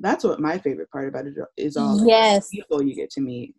that's 0.00 0.24
what 0.24 0.40
my 0.40 0.58
favorite 0.58 0.90
part 0.90 1.08
about 1.08 1.26
it 1.26 1.34
is 1.56 1.78
all 1.78 2.06
yes 2.06 2.48
people 2.50 2.82
you 2.82 2.94
get 2.94 3.10
to 3.12 3.22
meet. 3.22 3.54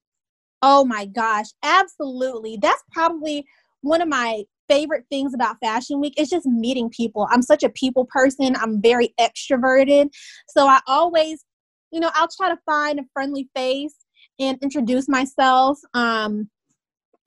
Oh 0.62 0.86
my 0.86 1.06
gosh, 1.06 1.48
absolutely! 1.64 2.60
That's 2.62 2.84
probably 2.92 3.44
one 3.82 4.02
of 4.02 4.08
my 4.08 4.44
favorite 4.68 5.06
things 5.10 5.34
about 5.34 5.58
Fashion 5.62 6.00
Week 6.00 6.14
is 6.18 6.30
just 6.30 6.46
meeting 6.46 6.90
people. 6.90 7.28
I'm 7.32 7.42
such 7.42 7.64
a 7.64 7.70
people 7.70 8.06
person. 8.06 8.56
I'm 8.56 8.82
very 8.82 9.14
extroverted. 9.20 10.10
So 10.50 10.68
I 10.68 10.80
always, 10.88 11.44
you 11.92 12.00
know, 12.00 12.12
I'll 12.14 12.30
try 12.36 12.50
to 12.50 12.60
find 12.66 13.00
a 13.00 13.04
friendly 13.14 13.50
face 13.56 13.96
and 14.40 14.58
introduce 14.62 15.08
myself 15.08 15.80
um, 15.94 16.50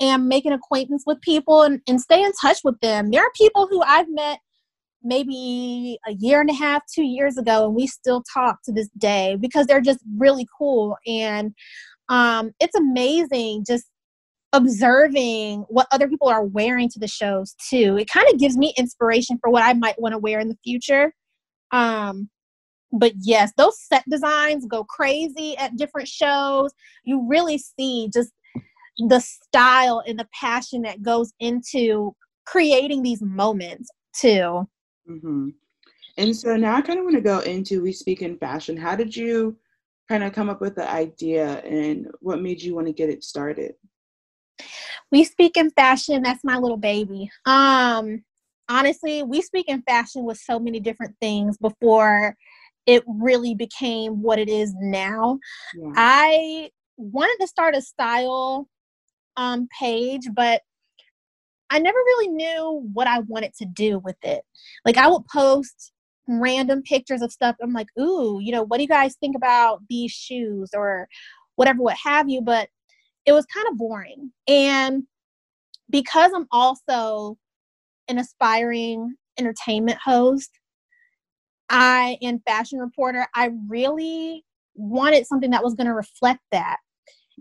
and 0.00 0.28
make 0.28 0.44
an 0.44 0.52
acquaintance 0.52 1.04
with 1.06 1.20
people 1.20 1.62
and, 1.62 1.80
and 1.86 2.00
stay 2.00 2.22
in 2.22 2.32
touch 2.40 2.58
with 2.64 2.78
them. 2.80 3.10
There 3.10 3.22
are 3.22 3.32
people 3.36 3.66
who 3.68 3.82
I've 3.82 4.08
met 4.08 4.40
maybe 5.02 5.98
a 6.06 6.12
year 6.12 6.40
and 6.40 6.50
a 6.50 6.54
half, 6.54 6.82
two 6.92 7.04
years 7.04 7.38
ago, 7.38 7.66
and 7.66 7.74
we 7.74 7.86
still 7.86 8.22
talk 8.32 8.58
to 8.64 8.72
this 8.72 8.88
day 8.98 9.36
because 9.40 9.66
they're 9.66 9.80
just 9.80 10.00
really 10.18 10.46
cool. 10.58 10.96
And 11.06 11.54
um, 12.08 12.52
it's 12.60 12.76
amazing 12.76 13.64
just 13.66 13.86
observing 14.56 15.66
what 15.68 15.86
other 15.92 16.08
people 16.08 16.28
are 16.28 16.44
wearing 16.44 16.88
to 16.88 16.98
the 16.98 17.06
shows 17.06 17.54
too. 17.68 17.96
It 17.98 18.08
kind 18.08 18.26
of 18.32 18.38
gives 18.38 18.56
me 18.56 18.72
inspiration 18.78 19.38
for 19.38 19.50
what 19.50 19.62
I 19.62 19.74
might 19.74 20.00
want 20.00 20.12
to 20.12 20.18
wear 20.18 20.40
in 20.40 20.48
the 20.48 20.58
future. 20.64 21.12
Um, 21.72 22.30
but 22.92 23.12
yes, 23.20 23.52
those 23.56 23.78
set 23.80 24.02
designs 24.08 24.66
go 24.66 24.84
crazy 24.84 25.56
at 25.58 25.76
different 25.76 26.08
shows. 26.08 26.72
You 27.04 27.26
really 27.28 27.58
see 27.58 28.08
just 28.12 28.30
the 28.98 29.20
style 29.20 30.02
and 30.06 30.18
the 30.18 30.28
passion 30.32 30.82
that 30.82 31.02
goes 31.02 31.32
into 31.38 32.14
creating 32.46 33.02
these 33.02 33.20
moments 33.20 33.90
too. 34.18 34.66
Mm-hmm. 35.08 35.48
And 36.16 36.34
so 36.34 36.56
now 36.56 36.76
I 36.76 36.80
kind 36.80 36.98
of 36.98 37.04
want 37.04 37.16
to 37.16 37.20
go 37.20 37.40
into 37.40 37.82
we 37.82 37.92
speak 37.92 38.22
in 38.22 38.38
fashion. 38.38 38.76
How 38.76 38.96
did 38.96 39.14
you 39.14 39.58
kind 40.08 40.24
of 40.24 40.32
come 40.32 40.48
up 40.48 40.62
with 40.62 40.76
the 40.76 40.88
idea 40.90 41.58
and 41.58 42.08
what 42.20 42.40
made 42.40 42.62
you 42.62 42.74
want 42.74 42.86
to 42.86 42.92
get 42.92 43.10
it 43.10 43.22
started? 43.22 43.74
We 45.12 45.24
speak 45.24 45.56
in 45.56 45.70
fashion 45.70 46.22
that's 46.22 46.44
my 46.44 46.58
little 46.58 46.76
baby. 46.76 47.30
Um 47.44 48.24
honestly 48.68 49.22
we 49.22 49.42
speak 49.42 49.68
in 49.68 49.82
fashion 49.82 50.24
with 50.24 50.38
so 50.38 50.58
many 50.58 50.80
different 50.80 51.14
things 51.20 51.56
before 51.58 52.34
it 52.86 53.02
really 53.06 53.54
became 53.54 54.22
what 54.22 54.38
it 54.38 54.48
is 54.48 54.74
now. 54.80 55.38
Yeah. 55.74 55.92
i 55.96 56.70
wanted 56.96 57.36
to 57.40 57.46
start 57.46 57.76
a 57.76 57.82
style 57.82 58.68
um 59.36 59.68
page 59.78 60.28
but 60.34 60.62
i 61.68 61.78
never 61.78 61.98
really 61.98 62.28
knew 62.28 62.88
what 62.92 63.06
i 63.06 63.18
wanted 63.20 63.52
to 63.58 63.66
do 63.66 63.98
with 63.98 64.16
it. 64.22 64.42
Like 64.84 64.96
i 64.96 65.08
would 65.08 65.26
post 65.32 65.92
random 66.28 66.82
pictures 66.82 67.22
of 67.22 67.30
stuff. 67.30 67.54
I'm 67.62 67.72
like 67.72 67.88
ooh 67.98 68.40
you 68.42 68.50
know 68.52 68.64
what 68.64 68.78
do 68.78 68.82
you 68.82 68.88
guys 68.88 69.14
think 69.20 69.36
about 69.36 69.82
these 69.88 70.10
shoes 70.10 70.70
or 70.74 71.08
whatever 71.54 71.82
what 71.82 71.96
have 72.02 72.28
you? 72.28 72.40
But 72.40 72.68
it 73.26 73.32
was 73.32 73.44
kind 73.46 73.66
of 73.68 73.76
boring. 73.76 74.32
And 74.48 75.02
because 75.90 76.32
I'm 76.34 76.46
also 76.50 77.36
an 78.08 78.18
aspiring 78.18 79.14
entertainment 79.38 79.98
host, 80.02 80.50
I 81.68 82.16
and 82.22 82.40
fashion 82.46 82.78
reporter, 82.78 83.26
I 83.34 83.50
really 83.68 84.44
wanted 84.74 85.26
something 85.26 85.50
that 85.50 85.64
was 85.64 85.74
going 85.74 85.88
to 85.88 85.94
reflect 85.94 86.40
that. 86.52 86.76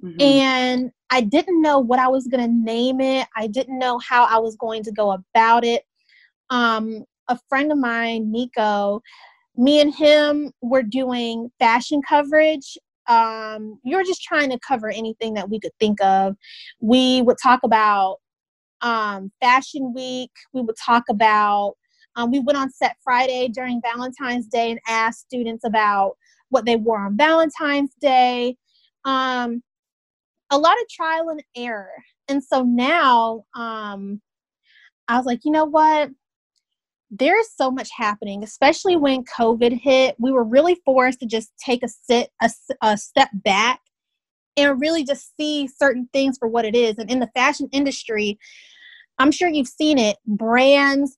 Mm-hmm. 0.04 0.22
And 0.22 0.92
I 1.10 1.22
didn't 1.22 1.62
know 1.62 1.80
what 1.80 2.00
I 2.00 2.08
was 2.08 2.28
going 2.28 2.44
to 2.44 2.52
name 2.52 3.00
it. 3.00 3.28
I 3.38 3.48
didn't 3.48 3.80
know 3.80 4.00
how 4.00 4.26
I 4.26 4.40
was 4.40 4.56
going 4.56 4.84
to 4.84 4.92
go 4.92 5.12
about 5.12 5.64
it. 5.64 5.84
Um, 6.50 7.04
a 7.28 7.38
friend 7.50 7.72
of 7.72 7.78
mine, 7.78 8.32
Nico, 8.32 9.02
me 9.56 9.80
and 9.80 9.94
him 9.94 10.52
were 10.62 10.84
doing 10.84 11.50
fashion 11.60 12.02
coverage 12.08 12.78
um, 13.08 13.80
you 13.84 13.98
were 13.98 14.04
just 14.04 14.24
trying 14.24 14.50
to 14.50 14.60
cover 14.60 14.90
anything 14.90 15.34
that 15.36 15.50
we 15.50 15.60
could 15.60 15.74
think 15.80 16.02
of. 16.02 16.36
We 16.80 17.22
would 17.22 17.38
talk 17.42 17.62
about 17.64 18.18
um, 18.82 19.32
Fashion 19.42 19.94
Week. 19.94 20.32
We 20.54 20.62
would 20.62 20.76
talk 20.84 21.04
about, 21.10 21.76
um, 22.16 22.32
we 22.32 22.40
went 22.40 22.58
on 22.58 22.72
set 22.72 22.96
Friday 23.04 23.48
during 23.48 23.82
Valentine's 23.82 24.48
Day 24.48 24.72
and 24.72 24.80
asked 24.88 25.22
students 25.22 25.64
about 25.66 26.18
what 26.50 26.66
they 26.66 26.76
wore 26.76 27.00
on 27.00 27.18
Valentine's 27.18 27.94
Day. 28.00 28.58
Um, 29.06 29.62
a 30.52 30.58
lot 30.58 30.80
of 30.80 30.88
trial 30.90 31.30
and 31.30 31.44
error. 31.56 31.92
And 32.28 32.44
so 32.44 32.64
now 32.64 33.46
um, 33.56 34.22
I 35.08 35.18
was 35.18 35.26
like, 35.26 35.42
you 35.44 35.52
know 35.52 35.66
what? 35.66 36.10
There's 37.12 37.48
so 37.56 37.70
much 37.72 37.90
happening, 37.96 38.44
especially 38.44 38.96
when 38.96 39.24
COVID 39.24 39.80
hit. 39.80 40.16
We 40.20 40.32
were 40.32 40.44
really 40.44 40.76
forced 40.86 41.20
to 41.20 41.26
just 41.26 41.52
take 41.64 41.84
a 41.84 41.88
sit, 41.88 42.30
a, 42.42 42.50
a 42.82 42.98
step 42.98 43.30
back, 43.34 43.80
and 44.58 44.80
really 44.82 45.04
just 45.04 45.36
see 45.38 45.68
certain 45.68 46.10
things 46.14 46.38
for 46.38 46.48
what 46.48 46.66
it 46.66 46.76
is. 46.76 46.98
And 46.98 47.10
in 47.10 47.20
the 47.20 47.30
fashion 47.36 47.70
industry, 47.72 48.40
I'm 49.20 49.32
sure 49.32 49.50
you've 49.50 49.68
seen 49.68 49.98
it. 49.98 50.18
Brands, 50.26 51.18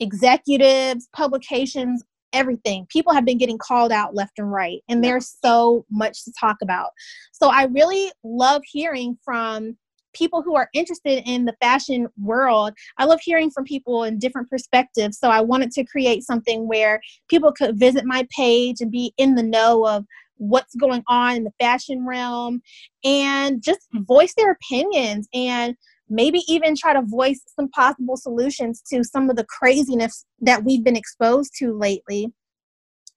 executives, 0.00 1.08
publications, 1.12 2.02
everything. 2.32 2.86
People 2.90 3.12
have 3.12 3.24
been 3.24 3.38
getting 3.38 3.58
called 3.58 3.92
out 3.92 4.14
left 4.14 4.38
and 4.38 4.52
right, 4.52 4.82
and 4.88 5.02
there's 5.02 5.36
so 5.42 5.84
much 5.90 6.24
to 6.24 6.32
talk 6.38 6.56
about. 6.62 6.90
So 7.32 7.48
I 7.48 7.64
really 7.64 8.10
love 8.22 8.62
hearing 8.64 9.16
from 9.24 9.76
people 10.14 10.42
who 10.42 10.56
are 10.56 10.68
interested 10.72 11.22
in 11.26 11.44
the 11.44 11.56
fashion 11.60 12.08
world. 12.18 12.72
I 12.98 13.04
love 13.04 13.20
hearing 13.22 13.50
from 13.50 13.64
people 13.64 14.04
in 14.04 14.18
different 14.18 14.48
perspectives. 14.48 15.18
So 15.18 15.28
I 15.28 15.40
wanted 15.40 15.70
to 15.72 15.84
create 15.84 16.22
something 16.22 16.66
where 16.66 17.00
people 17.28 17.52
could 17.52 17.78
visit 17.78 18.04
my 18.04 18.26
page 18.34 18.80
and 18.80 18.90
be 18.90 19.12
in 19.18 19.34
the 19.34 19.42
know 19.42 19.86
of 19.86 20.04
what's 20.36 20.74
going 20.74 21.02
on 21.08 21.36
in 21.36 21.44
the 21.44 21.52
fashion 21.60 22.06
realm 22.06 22.60
and 23.04 23.62
just 23.62 23.80
hmm. 23.92 24.02
voice 24.02 24.34
their 24.36 24.52
opinions 24.52 25.28
and 25.34 25.76
maybe 26.08 26.42
even 26.48 26.76
try 26.76 26.92
to 26.92 27.02
voice 27.02 27.40
some 27.56 27.68
possible 27.70 28.16
solutions 28.16 28.82
to 28.92 29.02
some 29.04 29.30
of 29.30 29.36
the 29.36 29.46
craziness 29.46 30.24
that 30.40 30.64
we've 30.64 30.84
been 30.84 30.96
exposed 30.96 31.52
to 31.58 31.76
lately. 31.76 32.32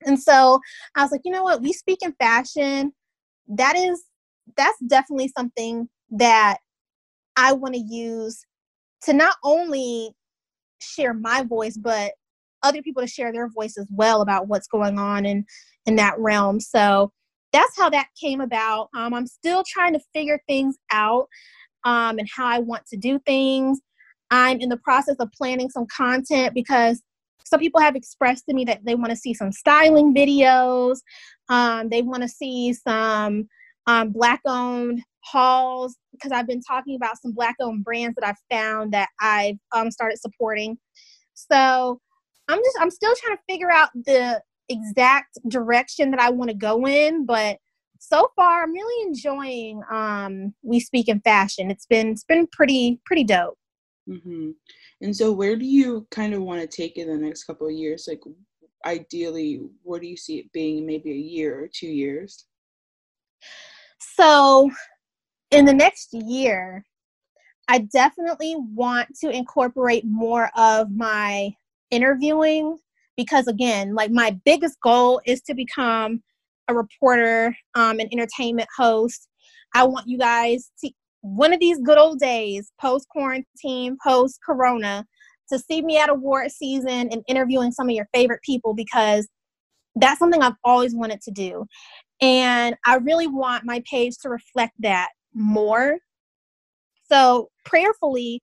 And 0.06 0.20
so 0.20 0.60
I 0.94 1.02
was 1.02 1.12
like, 1.12 1.22
you 1.24 1.32
know 1.32 1.42
what? 1.42 1.60
We 1.60 1.72
speak 1.72 1.98
in 2.02 2.14
fashion. 2.14 2.92
That 3.48 3.76
is, 3.76 4.04
that's 4.56 4.78
definitely 4.86 5.30
something 5.36 5.88
that 6.10 6.58
I 7.38 7.52
want 7.52 7.74
to 7.74 7.80
use 7.80 8.44
to 9.04 9.12
not 9.12 9.36
only 9.44 10.10
share 10.80 11.14
my 11.14 11.44
voice, 11.44 11.76
but 11.76 12.12
other 12.64 12.82
people 12.82 13.00
to 13.00 13.08
share 13.08 13.32
their 13.32 13.48
voice 13.48 13.78
as 13.78 13.86
well 13.90 14.20
about 14.20 14.48
what's 14.48 14.66
going 14.66 14.98
on 14.98 15.24
in 15.24 15.46
in 15.86 15.96
that 15.96 16.18
realm. 16.18 16.58
So 16.60 17.12
that's 17.52 17.78
how 17.78 17.88
that 17.90 18.08
came 18.20 18.40
about. 18.40 18.88
Um, 18.94 19.14
I'm 19.14 19.26
still 19.26 19.62
trying 19.66 19.94
to 19.94 20.00
figure 20.12 20.40
things 20.48 20.76
out 20.90 21.28
um, 21.84 22.18
and 22.18 22.28
how 22.34 22.46
I 22.46 22.58
want 22.58 22.84
to 22.86 22.96
do 22.96 23.20
things. 23.20 23.80
I'm 24.30 24.60
in 24.60 24.68
the 24.68 24.76
process 24.76 25.16
of 25.20 25.30
planning 25.32 25.70
some 25.70 25.86
content 25.86 26.52
because 26.52 27.00
some 27.44 27.60
people 27.60 27.80
have 27.80 27.96
expressed 27.96 28.44
to 28.48 28.54
me 28.54 28.64
that 28.66 28.84
they 28.84 28.96
want 28.96 29.10
to 29.10 29.16
see 29.16 29.32
some 29.32 29.52
styling 29.52 30.12
videos. 30.14 30.98
Um, 31.48 31.88
they 31.88 32.02
want 32.02 32.22
to 32.22 32.28
see 32.28 32.74
some 32.74 33.48
um, 33.86 34.10
black 34.10 34.40
owned 34.44 35.02
hauls 35.30 35.96
because 36.12 36.32
I've 36.32 36.46
been 36.46 36.62
talking 36.62 36.96
about 36.96 37.20
some 37.20 37.32
black 37.32 37.56
owned 37.60 37.84
brands 37.84 38.16
that 38.16 38.26
I've 38.26 38.56
found 38.56 38.92
that 38.92 39.08
I've 39.20 39.56
um, 39.74 39.90
started 39.90 40.18
supporting. 40.18 40.78
So 41.34 42.00
I'm 42.48 42.58
just 42.58 42.78
I'm 42.80 42.90
still 42.90 43.14
trying 43.16 43.36
to 43.36 43.42
figure 43.48 43.70
out 43.70 43.90
the 43.94 44.40
exact 44.68 45.38
direction 45.48 46.10
that 46.10 46.20
I 46.20 46.30
want 46.30 46.50
to 46.50 46.56
go 46.56 46.86
in, 46.86 47.26
but 47.26 47.58
so 48.00 48.30
far 48.36 48.62
I'm 48.62 48.72
really 48.72 49.06
enjoying 49.06 49.82
um, 49.90 50.54
We 50.62 50.80
Speak 50.80 51.08
in 51.08 51.20
Fashion. 51.20 51.70
It's 51.70 51.86
been 51.86 52.08
it's 52.08 52.24
been 52.24 52.46
pretty 52.52 53.00
pretty 53.04 53.24
dope. 53.24 53.58
Mm-hmm. 54.08 54.50
And 55.02 55.14
so, 55.14 55.32
where 55.32 55.56
do 55.56 55.64
you 55.64 56.06
kind 56.10 56.34
of 56.34 56.42
want 56.42 56.60
to 56.60 56.66
take 56.66 56.96
it 56.96 57.08
in 57.08 57.18
the 57.20 57.26
next 57.26 57.44
couple 57.44 57.66
of 57.66 57.74
years? 57.74 58.08
Like, 58.08 58.22
ideally, 58.86 59.60
where 59.82 60.00
do 60.00 60.06
you 60.06 60.16
see 60.16 60.38
it 60.38 60.52
being? 60.52 60.86
Maybe 60.86 61.10
a 61.12 61.14
year 61.14 61.62
or 61.62 61.68
two 61.68 61.88
years. 61.88 62.46
So, 64.00 64.70
in 65.50 65.64
the 65.64 65.72
next 65.72 66.12
year, 66.12 66.84
I 67.68 67.78
definitely 67.78 68.56
want 68.56 69.08
to 69.20 69.30
incorporate 69.30 70.04
more 70.06 70.50
of 70.56 70.90
my 70.90 71.52
interviewing 71.90 72.78
because, 73.16 73.46
again, 73.46 73.94
like 73.94 74.10
my 74.10 74.38
biggest 74.44 74.78
goal 74.82 75.20
is 75.26 75.42
to 75.42 75.54
become 75.54 76.22
a 76.68 76.74
reporter, 76.74 77.54
um, 77.74 77.98
an 77.98 78.08
entertainment 78.12 78.68
host. 78.76 79.28
I 79.74 79.84
want 79.84 80.06
you 80.06 80.18
guys 80.18 80.70
to 80.82 80.90
one 81.22 81.52
of 81.52 81.60
these 81.60 81.78
good 81.80 81.98
old 81.98 82.20
days, 82.20 82.72
post 82.80 83.08
quarantine, 83.08 83.96
post 84.06 84.38
corona, 84.44 85.04
to 85.50 85.58
see 85.58 85.82
me 85.82 85.98
at 85.98 86.10
award 86.10 86.50
season 86.50 87.08
and 87.10 87.22
interviewing 87.26 87.72
some 87.72 87.88
of 87.88 87.94
your 87.94 88.08
favorite 88.14 88.40
people 88.42 88.74
because 88.74 89.28
that's 89.96 90.18
something 90.18 90.42
I've 90.42 90.52
always 90.62 90.94
wanted 90.94 91.20
to 91.22 91.30
do. 91.30 91.66
And 92.20 92.76
I 92.86 92.96
really 92.96 93.26
want 93.26 93.64
my 93.64 93.82
page 93.90 94.14
to 94.22 94.28
reflect 94.28 94.74
that 94.80 95.08
more. 95.38 95.98
So, 97.10 97.50
prayerfully, 97.64 98.42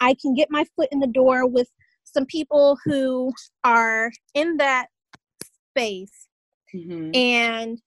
I 0.00 0.14
can 0.20 0.34
get 0.34 0.50
my 0.50 0.64
foot 0.76 0.88
in 0.92 1.00
the 1.00 1.06
door 1.06 1.46
with 1.46 1.68
some 2.04 2.26
people 2.26 2.78
who 2.84 3.32
are 3.64 4.10
in 4.34 4.58
that 4.58 4.86
space 5.70 6.28
mm-hmm. 6.74 7.10
and 7.14 7.78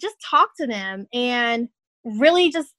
just 0.00 0.16
talk 0.28 0.50
to 0.58 0.66
them 0.66 1.06
and 1.12 1.68
really 2.04 2.50
just 2.50 2.74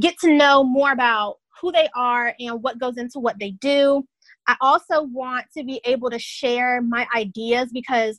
get 0.00 0.18
to 0.20 0.32
know 0.32 0.62
more 0.64 0.92
about 0.92 1.36
who 1.60 1.72
they 1.72 1.88
are 1.94 2.34
and 2.38 2.62
what 2.62 2.78
goes 2.78 2.96
into 2.96 3.18
what 3.18 3.38
they 3.38 3.50
do. 3.52 4.04
I 4.46 4.56
also 4.60 5.02
want 5.02 5.46
to 5.56 5.64
be 5.64 5.80
able 5.84 6.10
to 6.10 6.18
share 6.18 6.80
my 6.80 7.06
ideas 7.14 7.70
because 7.72 8.18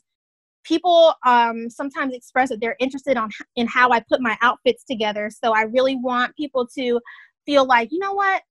people 0.64 1.14
um, 1.26 1.68
sometimes 1.68 2.14
express 2.14 2.48
that 2.50 2.60
they're 2.60 2.76
interested 2.80 3.16
on 3.16 3.30
in 3.56 3.66
how 3.66 3.90
I 3.90 4.00
put 4.00 4.20
my 4.20 4.36
outfits 4.42 4.84
together. 4.84 5.30
So 5.30 5.52
I 5.52 5.62
really 5.62 5.96
want 5.96 6.36
people 6.36 6.66
to 6.78 7.00
feel 7.46 7.64
like, 7.64 7.90
you 7.90 7.98
know 7.98 8.12
what, 8.12 8.42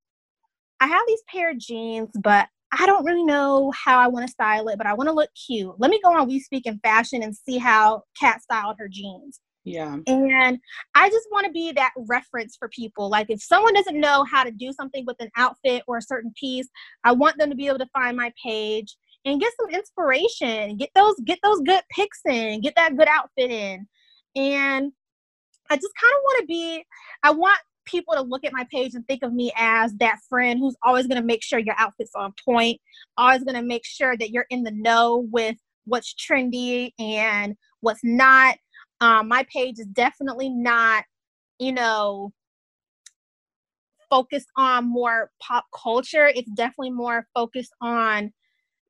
I 0.80 0.88
have 0.88 1.04
these 1.08 1.24
pair 1.30 1.52
of 1.52 1.60
jeans, 1.60 2.10
but 2.22 2.48
I 2.74 2.86
don't 2.86 3.06
really 3.06 3.24
know 3.24 3.72
how 3.72 4.00
I 4.00 4.08
want 4.08 4.26
to 4.26 4.32
style 4.32 4.68
it, 4.70 4.78
but 4.78 4.88
I 4.88 4.94
want 4.94 5.10
to 5.10 5.14
look 5.14 5.30
cute. 5.48 5.74
Let 5.78 5.92
me 5.92 6.00
go 6.04 6.18
on 6.18 6.28
We 6.28 6.40
Speak 6.40 6.66
in 6.66 6.80
Fashion 6.80 7.22
and 7.22 7.36
see 7.36 7.58
how 7.58 8.04
Kat 8.20 8.42
styled 8.42 8.78
her 8.80 8.88
jeans. 8.88 9.40
Yeah. 9.64 9.98
And 10.08 10.58
I 10.96 11.10
just 11.10 11.28
want 11.32 11.46
to 11.46 11.52
be 11.52 11.72
that 11.74 11.92
reference 12.08 12.56
for 12.58 12.68
people. 12.70 13.10
Like 13.10 13.30
if 13.30 13.44
someone 13.44 13.74
doesn't 13.74 14.00
know 14.00 14.24
how 14.24 14.44
to 14.44 14.52
do 14.52 14.74
something 14.74 15.06
with 15.06 15.18
an 15.20 15.30
outfit 15.38 15.84
or 15.88 15.98
a 15.98 16.02
certain 16.02 16.34
piece, 16.40 16.68
I 17.04 17.12
want 17.12 17.38
them 17.38 17.50
to 17.50 17.56
be 17.56 17.68
able 17.68 17.78
to 17.80 17.90
find 17.94 18.18
my 18.18 18.34
page 18.44 18.96
and 19.26 19.40
get 19.40 19.54
some 19.60 19.70
inspiration. 19.70 20.78
Get 20.78 20.90
those 20.96 21.16
get 21.26 21.40
those 21.44 21.62
good 21.62 21.84
pics 21.92 22.22
in, 22.28 22.62
get 22.62 22.76
that 22.76 22.98
good 22.98 23.08
outfit 23.08 23.52
in. 23.52 23.88
And 24.36 24.92
I 25.70 25.76
just 25.76 25.94
kind 26.00 26.14
of 26.14 26.22
want 26.24 26.40
to 26.42 26.46
be 26.48 26.84
I 27.24 27.32
want 27.32 27.60
people 27.86 28.14
to 28.14 28.22
look 28.22 28.46
at 28.46 28.54
my 28.54 28.66
page 28.72 28.94
and 28.94 29.06
think 29.08 29.24
of 29.24 29.34
me 29.34 29.52
as 29.58 29.94
that 29.96 30.20
friend 30.30 30.60
who's 30.60 30.76
always 30.84 31.08
going 31.08 31.20
to 31.20 31.26
make 31.26 31.44
sure 31.44 31.60
your 31.60 31.76
outfit's 31.78 32.16
on 32.16 32.34
point, 32.46 32.80
always 33.18 33.44
going 33.44 33.56
to 33.56 33.64
make 33.64 33.86
sure 33.86 34.16
that 34.16 34.30
you're 34.30 34.46
in 34.50 34.64
the 34.64 34.72
know 34.72 35.28
with 35.32 35.58
what's 35.86 36.14
trendy 36.14 36.92
and 37.00 37.56
what's 37.82 38.04
not 38.04 38.56
um, 39.02 39.28
my 39.28 39.44
page 39.52 39.80
is 39.80 39.88
definitely 39.88 40.50
not, 40.50 41.04
you 41.58 41.72
know, 41.72 42.32
focused 44.12 44.50
on 44.56 44.86
more 44.86 45.32
pop 45.42 45.66
culture. 45.76 46.28
It's 46.28 46.52
definitely 46.52 46.92
more 46.92 47.28
focused 47.34 47.74
on 47.82 48.32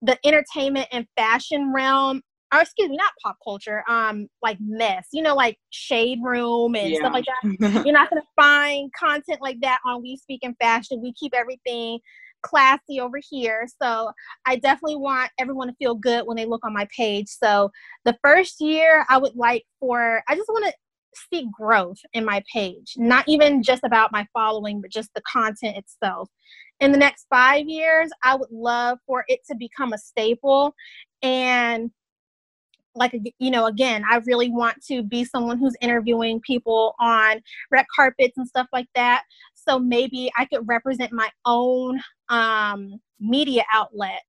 the 0.01 0.17
entertainment 0.25 0.87
and 0.91 1.05
fashion 1.17 1.73
realm. 1.73 2.21
Or 2.53 2.59
excuse 2.59 2.89
me, 2.89 2.97
not 2.97 3.13
pop 3.23 3.37
culture. 3.41 3.81
Um, 3.87 4.27
like 4.41 4.57
mess. 4.59 5.07
You 5.13 5.23
know, 5.23 5.35
like 5.35 5.57
shade 5.69 6.19
room 6.21 6.75
and 6.75 6.89
yeah. 6.89 6.99
stuff 6.99 7.13
like 7.13 7.25
that. 7.25 7.83
You're 7.85 7.93
not 7.93 8.09
gonna 8.09 8.21
find 8.35 8.91
content 8.93 9.39
like 9.41 9.61
that 9.61 9.79
on 9.85 10.01
We 10.01 10.17
Speak 10.17 10.41
in 10.43 10.53
Fashion. 10.59 11.01
We 11.01 11.13
keep 11.13 11.33
everything 11.33 11.99
classy 12.41 12.99
over 12.99 13.19
here. 13.29 13.67
So 13.81 14.11
I 14.45 14.57
definitely 14.57 14.97
want 14.97 15.31
everyone 15.39 15.67
to 15.67 15.75
feel 15.75 15.95
good 15.95 16.25
when 16.25 16.37
they 16.37 16.45
look 16.45 16.65
on 16.65 16.73
my 16.73 16.87
page. 16.95 17.27
So 17.27 17.71
the 18.05 18.17
first 18.23 18.59
year, 18.59 19.05
I 19.09 19.17
would 19.17 19.35
like 19.35 19.63
for, 19.79 20.23
I 20.27 20.35
just 20.35 20.49
want 20.49 20.65
to 20.65 20.73
see 21.29 21.47
growth 21.51 21.99
in 22.13 22.25
my 22.25 22.43
page, 22.51 22.93
not 22.97 23.25
even 23.27 23.63
just 23.63 23.83
about 23.83 24.11
my 24.11 24.25
following, 24.33 24.81
but 24.81 24.91
just 24.91 25.09
the 25.13 25.21
content 25.21 25.77
itself. 25.77 26.29
In 26.81 26.91
the 26.91 26.97
next 26.97 27.27
five 27.29 27.67
years, 27.67 28.09
I 28.23 28.35
would 28.35 28.51
love 28.51 28.99
for 29.07 29.23
it 29.27 29.39
to 29.47 29.55
become 29.55 29.93
a 29.93 29.97
staple 29.97 30.75
and 31.21 31.91
like 32.93 33.17
you 33.39 33.49
know 33.49 33.67
again 33.67 34.03
i 34.09 34.17
really 34.25 34.49
want 34.49 34.75
to 34.85 35.01
be 35.01 35.23
someone 35.23 35.57
who's 35.57 35.77
interviewing 35.79 36.41
people 36.41 36.93
on 36.99 37.41
red 37.71 37.85
carpets 37.95 38.37
and 38.37 38.45
stuff 38.45 38.67
like 38.73 38.87
that 38.95 39.23
so 39.53 39.79
maybe 39.79 40.31
I 40.37 40.45
could 40.45 40.67
represent 40.67 41.11
my 41.13 41.29
own 41.45 42.01
um, 42.29 42.99
media 43.19 43.63
outlet 43.71 44.21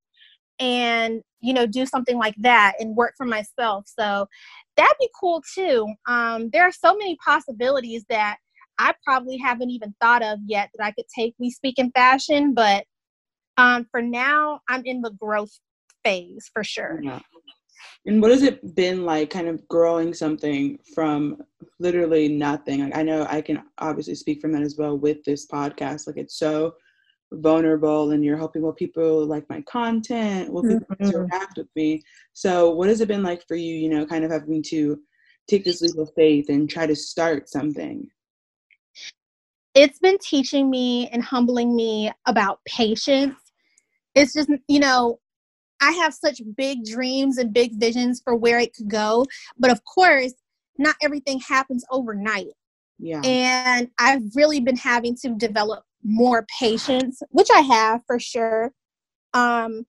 and 0.58 1.22
you 1.40 1.52
know, 1.52 1.66
do 1.66 1.84
something 1.84 2.16
like 2.16 2.36
that 2.38 2.74
and 2.78 2.96
work 2.96 3.14
for 3.16 3.26
myself. 3.26 3.84
So 3.86 4.28
that'd 4.76 4.96
be 5.00 5.08
cool 5.18 5.42
too. 5.54 5.92
Um, 6.06 6.50
there 6.50 6.62
are 6.62 6.72
so 6.72 6.96
many 6.96 7.16
possibilities 7.16 8.04
that 8.08 8.36
I 8.82 8.94
probably 9.04 9.36
haven't 9.36 9.70
even 9.70 9.94
thought 10.00 10.24
of 10.24 10.40
yet 10.44 10.70
that 10.74 10.84
I 10.84 10.90
could 10.90 11.04
take 11.14 11.36
We 11.38 11.50
Speak 11.50 11.78
in 11.78 11.92
Fashion, 11.92 12.52
but 12.52 12.84
um, 13.56 13.86
for 13.92 14.02
now, 14.02 14.60
I'm 14.68 14.82
in 14.84 15.02
the 15.02 15.12
growth 15.12 15.56
phase 16.02 16.50
for 16.52 16.64
sure. 16.64 16.98
Yeah. 17.00 17.20
And 18.06 18.20
what 18.20 18.32
has 18.32 18.42
it 18.42 18.74
been 18.74 19.04
like 19.04 19.30
kind 19.30 19.46
of 19.46 19.66
growing 19.68 20.12
something 20.12 20.80
from 20.94 21.42
literally 21.78 22.26
nothing? 22.26 22.80
Like 22.80 22.96
I 22.96 23.04
know 23.04 23.24
I 23.30 23.40
can 23.40 23.62
obviously 23.78 24.16
speak 24.16 24.40
from 24.40 24.50
that 24.52 24.62
as 24.62 24.76
well 24.76 24.98
with 24.98 25.22
this 25.22 25.46
podcast. 25.46 26.08
Like 26.08 26.16
it's 26.16 26.36
so 26.36 26.74
vulnerable 27.30 28.10
and 28.10 28.24
you're 28.24 28.36
helping 28.36 28.62
well 28.62 28.72
people 28.72 29.24
like 29.26 29.48
my 29.48 29.60
content, 29.62 30.52
will 30.52 30.62
people 30.62 30.80
mm-hmm. 30.96 31.04
interact 31.04 31.56
with 31.56 31.68
me. 31.76 32.02
So 32.32 32.70
what 32.70 32.88
has 32.88 33.00
it 33.00 33.06
been 33.06 33.22
like 33.22 33.46
for 33.46 33.54
you, 33.54 33.76
you 33.76 33.88
know, 33.88 34.04
kind 34.04 34.24
of 34.24 34.32
having 34.32 34.64
to 34.64 34.98
take 35.48 35.64
this 35.64 35.82
leap 35.82 35.96
of 35.98 36.10
faith 36.16 36.48
and 36.48 36.68
try 36.68 36.86
to 36.86 36.96
start 36.96 37.48
something? 37.48 38.08
It's 39.74 39.98
been 39.98 40.18
teaching 40.18 40.70
me 40.70 41.08
and 41.08 41.22
humbling 41.22 41.74
me 41.74 42.12
about 42.26 42.60
patience. 42.66 43.34
It's 44.14 44.34
just, 44.34 44.50
you 44.68 44.80
know, 44.80 45.18
I 45.80 45.92
have 45.92 46.14
such 46.14 46.40
big 46.56 46.84
dreams 46.84 47.38
and 47.38 47.52
big 47.52 47.78
visions 47.78 48.20
for 48.22 48.36
where 48.36 48.58
it 48.58 48.74
could 48.74 48.88
go. 48.88 49.26
But 49.58 49.70
of 49.70 49.80
course, 49.84 50.34
not 50.78 50.96
everything 51.02 51.40
happens 51.40 51.84
overnight. 51.90 52.48
Yeah. 52.98 53.20
And 53.24 53.88
I've 53.98 54.22
really 54.34 54.60
been 54.60 54.76
having 54.76 55.16
to 55.22 55.30
develop 55.30 55.84
more 56.04 56.46
patience, 56.58 57.22
which 57.30 57.48
I 57.52 57.60
have 57.60 58.02
for 58.06 58.20
sure. 58.20 58.72
Um, 59.34 59.86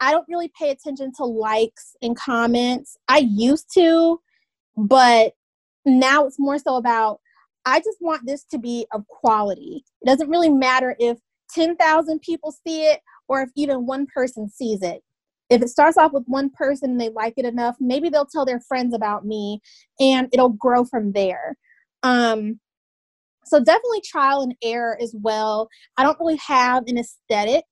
I 0.00 0.10
don't 0.10 0.26
really 0.28 0.50
pay 0.58 0.70
attention 0.70 1.12
to 1.18 1.24
likes 1.24 1.94
and 2.02 2.16
comments. 2.16 2.96
I 3.06 3.18
used 3.18 3.72
to, 3.74 4.20
but 4.76 5.34
now 5.84 6.26
it's 6.26 6.38
more 6.40 6.58
so 6.58 6.76
about 6.76 7.20
I 7.64 7.78
just 7.80 7.98
want 8.00 8.26
this 8.26 8.44
to 8.50 8.58
be 8.58 8.86
of 8.92 9.06
quality. 9.08 9.84
It 10.02 10.06
doesn't 10.06 10.28
really 10.28 10.50
matter 10.50 10.96
if 10.98 11.18
10,000 11.54 12.20
people 12.20 12.54
see 12.66 12.86
it 12.86 13.00
or 13.28 13.42
if 13.42 13.50
even 13.56 13.86
one 13.86 14.06
person 14.14 14.48
sees 14.48 14.82
it 14.82 15.02
if 15.52 15.60
it 15.60 15.68
starts 15.68 15.98
off 15.98 16.12
with 16.12 16.24
one 16.26 16.48
person 16.48 16.92
and 16.92 17.00
they 17.00 17.10
like 17.10 17.34
it 17.36 17.44
enough, 17.44 17.76
maybe 17.78 18.08
they'll 18.08 18.24
tell 18.24 18.46
their 18.46 18.60
friends 18.60 18.94
about 18.94 19.26
me 19.26 19.60
and 20.00 20.28
it'll 20.32 20.48
grow 20.48 20.82
from 20.82 21.12
there. 21.12 21.56
Um, 22.02 22.58
so 23.44 23.62
definitely 23.62 24.00
trial 24.00 24.40
and 24.40 24.54
error 24.62 24.96
as 25.00 25.14
well. 25.20 25.68
I 25.98 26.04
don't 26.04 26.18
really 26.18 26.38
have 26.46 26.84
an 26.86 26.96
aesthetic. 26.96 27.64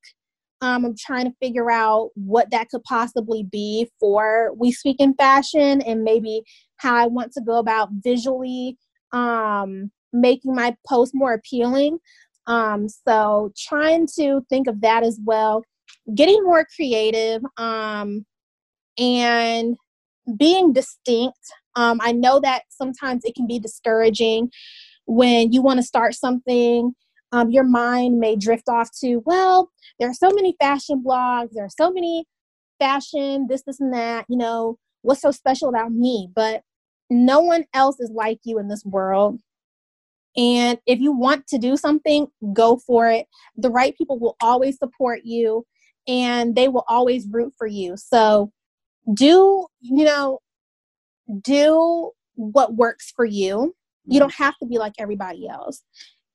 Um, 0.61 0.85
I'm 0.85 0.95
trying 0.95 1.25
to 1.25 1.37
figure 1.41 1.71
out 1.71 2.11
what 2.17 2.51
that 2.51 2.69
could 2.69 2.83
possibly 2.85 3.45
be 3.45 3.89
for 3.99 4.53
We 4.59 4.73
Speak 4.73 4.97
in 4.99 5.15
Fashion 5.15 5.81
and 5.81 6.05
maybe 6.05 6.43
how 6.77 6.95
I 6.95 7.07
want 7.07 7.33
to 7.33 7.41
go 7.41 7.59
about 7.59 7.89
visually 7.93 8.77
um, 9.13 9.91
making 10.13 10.55
my 10.55 10.77
post 10.87 11.13
more 11.15 11.33
appealing. 11.33 11.99
Um, 12.47 12.89
so 12.89 13.53
trying 13.57 14.09
to 14.19 14.45
think 14.49 14.67
of 14.67 14.81
that 14.81 15.03
as 15.03 15.19
well 15.25 15.63
getting 16.15 16.43
more 16.43 16.67
creative 16.77 17.43
um, 17.57 18.25
and 18.99 19.77
being 20.37 20.73
distinct. 20.73 21.39
Um, 21.77 22.01
I 22.03 22.13
know 22.13 22.41
that 22.41 22.63
sometimes 22.69 23.25
it 23.25 23.35
can 23.35 23.47
be 23.47 23.59
discouraging 23.59 24.51
when 25.07 25.53
you 25.53 25.63
want 25.63 25.79
to 25.79 25.85
start 25.85 26.15
something. 26.15 26.95
Um, 27.33 27.51
your 27.51 27.65
mind 27.65 28.19
may 28.19 28.35
drift 28.35 28.69
off 28.69 28.91
to, 29.01 29.23
well, 29.25 29.71
there 29.99 30.11
are 30.11 30.15
so 30.15 30.31
many 30.31 30.57
fashion 30.61 31.03
blogs, 31.07 31.51
there 31.53 31.65
are 31.65 31.71
so 31.71 31.93
many 31.93 32.25
fashion, 32.81 33.47
this, 33.49 33.63
this, 33.63 33.79
and 33.79 33.95
that. 33.95 34.27
You 34.29 34.37
know, 34.37 34.79
what's 35.03 35.23
so 35.23 35.31
special 35.31 35.69
about 35.69 35.93
me? 35.93 36.29
But 36.35 36.63
no 37.11 37.41
one 37.41 37.67
else 37.75 38.01
is 38.01 38.11
like 38.11 38.39
you 38.45 38.59
in 38.59 38.69
this 38.69 38.85
world. 38.85 39.41
And 40.37 40.79
if 40.87 41.01
you 41.01 41.13
want 41.13 41.47
to 41.49 41.59
do 41.59 41.77
something, 41.77 42.29
go 42.53 42.77
for 42.77 43.11
it. 43.11 43.27
The 43.57 43.71
right 43.71 43.97
people 43.99 44.19
will 44.19 44.37
always 44.41 44.79
support 44.79 45.23
you 45.25 45.67
and 46.07 46.55
they 46.55 46.69
will 46.69 46.85
always 46.89 47.27
root 47.29 47.53
for 47.59 47.67
you. 47.67 47.97
So 47.97 48.53
do, 49.13 49.67
you 49.81 50.05
know, 50.05 50.39
do 51.43 52.13
what 52.35 52.77
works 52.77 53.13
for 53.15 53.25
you. 53.25 53.75
You 54.07 54.19
don't 54.19 54.35
have 54.35 54.57
to 54.59 54.67
be 54.67 54.79
like 54.79 54.95
everybody 54.99 55.49
else. 55.49 55.83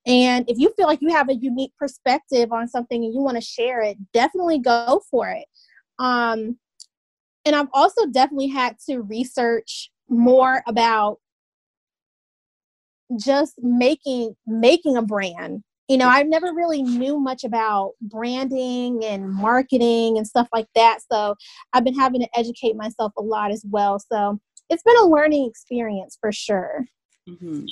And 0.06 0.48
if 0.48 0.58
you 0.58 0.72
feel 0.76 0.86
like 0.86 1.02
you 1.02 1.08
have 1.10 1.28
a 1.28 1.34
unique 1.34 1.72
perspective 1.78 2.52
on 2.52 2.68
something 2.68 3.04
and 3.04 3.12
you 3.12 3.20
want 3.20 3.36
to 3.36 3.40
share 3.40 3.80
it, 3.82 3.98
definitely 4.12 4.58
go 4.58 5.02
for 5.10 5.28
it. 5.30 5.46
Um, 5.98 6.58
and 7.44 7.56
I've 7.56 7.68
also 7.72 8.06
definitely 8.06 8.48
had 8.48 8.76
to 8.88 9.00
research 9.00 9.90
more 10.08 10.62
about 10.66 11.18
just 13.18 13.54
making 13.58 14.34
making 14.46 14.96
a 14.96 15.02
brand 15.02 15.62
you 15.88 15.96
know, 15.96 16.08
I 16.08 16.22
never 16.24 16.52
really 16.52 16.82
knew 16.82 17.20
much 17.20 17.44
about 17.44 17.92
branding 18.00 19.04
and 19.04 19.30
marketing 19.30 20.16
and 20.16 20.26
stuff 20.26 20.48
like 20.52 20.66
that. 20.74 20.98
So 21.10 21.36
I've 21.72 21.84
been 21.84 21.94
having 21.94 22.20
to 22.22 22.28
educate 22.36 22.74
myself 22.74 23.12
a 23.16 23.22
lot 23.22 23.52
as 23.52 23.64
well. 23.68 24.00
So 24.00 24.40
it's 24.68 24.82
been 24.82 24.96
a 24.96 25.06
learning 25.06 25.48
experience 25.48 26.18
for 26.20 26.32
sure. 26.32 26.84
Mm-hmm. 27.28 27.66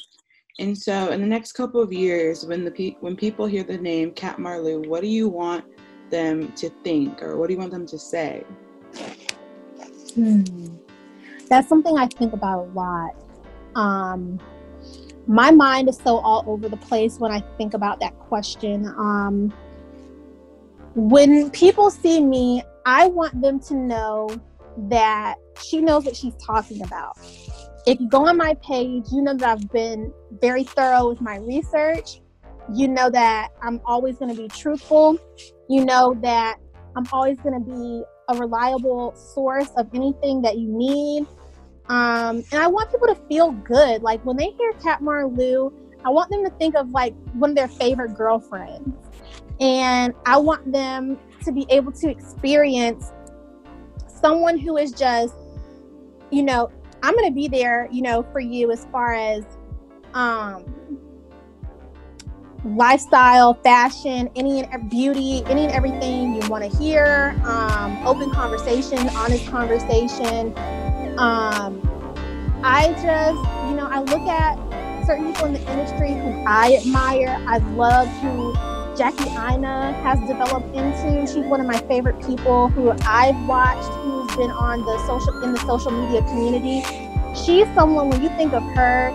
And 0.61 0.79
so, 0.79 1.11
in 1.11 1.20
the 1.20 1.27
next 1.27 1.53
couple 1.53 1.83
of 1.83 1.92
years, 1.92 2.47
when 2.47 2.64
the 2.64 2.70
pe- 2.70 2.97
when 3.01 3.16
people 3.16 3.47
hear 3.47 3.64
the 3.64 3.77
name 3.77 4.12
Kat 4.12 4.37
Marlew, 4.37 4.87
what 4.87 5.01
do 5.01 5.09
you 5.09 5.29
want 5.29 5.64
them 6.11 6.53
to 6.53 6.70
think, 6.85 7.20
or 7.20 7.37
what 7.37 7.49
do 7.49 7.55
you 7.55 7.59
want 7.59 7.73
them 7.73 7.87
to 7.87 7.99
say? 7.99 8.44
Hmm. 10.14 10.77
That's 11.49 11.69
something 11.69 11.97
I 11.97 12.07
think 12.07 12.33
about 12.33 12.61
a 12.61 12.71
lot. 12.73 13.11
Um, 13.75 14.41
my 15.27 15.51
mind 15.51 15.89
is 15.89 15.97
so 15.99 16.19
all 16.19 16.45
over 16.47 16.69
the 16.69 16.77
place 16.77 17.19
when 17.19 17.33
I 17.33 17.41
think 17.57 17.75
about 17.75 18.01
that 18.01 18.19
question. 18.19 18.87
Um, 18.87 19.53
when 20.95 21.51
people 21.51 21.91
see 21.91 22.21
me, 22.21 22.63
I 22.87 23.07
want 23.09 23.41
them 23.41 23.59
to 23.61 23.75
know 23.75 24.29
that 24.89 25.37
she 25.63 25.81
knows 25.81 26.05
what 26.05 26.17
she's 26.17 26.35
talking 26.45 26.83
about. 26.83 27.17
If 27.87 28.01
you 28.01 28.09
go 28.09 28.27
on 28.27 28.37
my 28.37 28.55
page, 28.63 29.05
you 29.13 29.23
know 29.23 29.35
that 29.35 29.49
I've 29.49 29.73
been 29.73 30.13
very 30.41 30.65
thorough 30.65 31.09
with 31.09 31.21
my 31.21 31.37
research. 31.37 32.21
You 32.73 32.89
know 32.89 33.11
that 33.11 33.49
I'm 33.63 33.81
always 33.85 34.19
going 34.19 34.35
to 34.35 34.41
be 34.41 34.49
truthful. 34.49 35.19
You 35.69 35.85
know 35.85 36.15
that 36.23 36.57
I'm 36.97 37.07
always 37.13 37.39
going 37.41 37.55
to 37.55 37.65
be 37.65 38.03
a 38.29 38.37
reliable 38.37 39.15
source 39.15 39.71
of 39.77 39.89
anything 39.95 40.43
that 40.43 40.59
you 40.59 40.69
need. 40.69 41.27
Um, 41.89 42.43
and 42.51 42.63
I 42.63 42.67
want 42.67 42.91
people 42.91 43.09
to 43.09 43.21
feel 43.29 43.53
good. 43.53 44.03
Like 44.03 44.25
when 44.25 44.37
they 44.37 44.51
hear 44.59 44.73
Kat 44.83 45.01
Marlew, 45.03 45.73
I 46.05 46.11
want 46.11 46.31
them 46.31 46.45
to 46.45 46.51
think 46.51 46.75
of 46.77 46.91
like 46.91 47.15
one 47.33 47.51
of 47.51 47.57
their 47.57 47.69
favorite 47.69 48.15
girlfriends. 48.17 48.91
And 49.61 50.15
I 50.27 50.39
want 50.39 50.73
them 50.73 51.19
to 51.45 51.53
be 51.53 51.67
able 51.71 51.93
to 51.93 52.11
experience 52.11 53.13
someone 54.07 54.59
who 54.59 54.77
is 54.77 54.93
just, 54.93 55.35
you 56.31 56.43
know, 56.43 56.71
I'm 57.03 57.15
going 57.15 57.29
to 57.29 57.35
be 57.35 57.49
there, 57.49 57.89
you 57.93 58.03
know, 58.03 58.23
for 58.33 58.41
you 58.41 58.71
as 58.73 58.87
far 58.87 59.13
as 59.13 59.45
um, 60.15 60.65
lifestyle, 62.64 63.55
fashion, 63.55 64.31
any 64.37 64.64
and 64.64 64.90
beauty, 64.90 65.42
any 65.46 65.64
and 65.64 65.72
everything 65.72 66.35
you 66.35 66.48
want 66.48 66.70
to 66.70 66.79
hear. 66.79 67.40
Um, 67.44 68.07
open 68.07 68.31
conversation, 68.31 68.98
honest 69.11 69.46
conversation. 69.48 70.57
Um, 71.18 71.81
I 72.62 72.88
just, 72.94 73.68
you 73.68 73.77
know, 73.77 73.87
I 73.90 74.00
look 74.00 74.27
at 74.27 74.57
certain 75.07 75.33
people 75.33 75.46
in 75.46 75.53
the 75.55 75.70
industry 75.70 76.12
who 76.12 76.31
I 76.46 76.77
admire. 76.81 77.37
I 77.46 77.59
love 77.77 78.09
who 78.22 78.55
Jackie 78.96 79.29
Aina 79.31 79.92
has 80.03 80.18
developed 80.20 80.74
into. 80.74 81.27
She's 81.27 81.44
one 81.44 81.61
of 81.61 81.66
my 81.66 81.79
favorite 81.81 82.24
people 82.24 82.68
who 82.68 82.92
I've 83.03 83.37
watched, 83.46 83.88
who's 84.00 84.37
been 84.37 84.50
on 84.50 84.81
the 84.81 84.98
social 85.06 85.42
in 85.42 85.52
the 85.52 85.60
social 85.60 85.90
media 85.90 86.23
community. 86.23 86.83
She's 87.35 87.67
someone 87.75 88.08
when 88.08 88.23
you 88.23 88.29
think 88.31 88.52
of 88.54 88.62
her, 88.62 89.10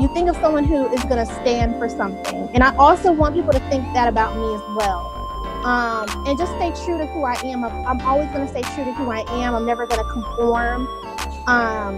you 0.00 0.12
think 0.12 0.28
of 0.28 0.36
someone 0.36 0.64
who 0.64 0.86
is 0.92 1.02
going 1.04 1.24
to 1.24 1.26
stand 1.26 1.76
for 1.78 1.88
something. 1.88 2.48
And 2.52 2.64
I 2.64 2.74
also 2.76 3.12
want 3.12 3.34
people 3.34 3.52
to 3.52 3.60
think 3.70 3.84
that 3.94 4.08
about 4.08 4.36
me 4.36 4.54
as 4.54 4.76
well. 4.76 5.10
Um, 5.64 6.26
and 6.26 6.36
just 6.36 6.52
stay 6.56 6.72
true 6.84 6.98
to 6.98 7.06
who 7.06 7.24
I 7.24 7.34
am. 7.44 7.64
I'm, 7.64 8.00
always 8.02 8.28
going 8.30 8.46
to 8.46 8.48
stay 8.48 8.62
true 8.74 8.84
to 8.84 8.92
who 8.92 9.10
I 9.10 9.20
am. 9.42 9.54
I'm 9.54 9.64
never 9.64 9.86
going 9.86 10.00
to 10.04 10.12
conform. 10.12 10.86
Um, 11.46 11.94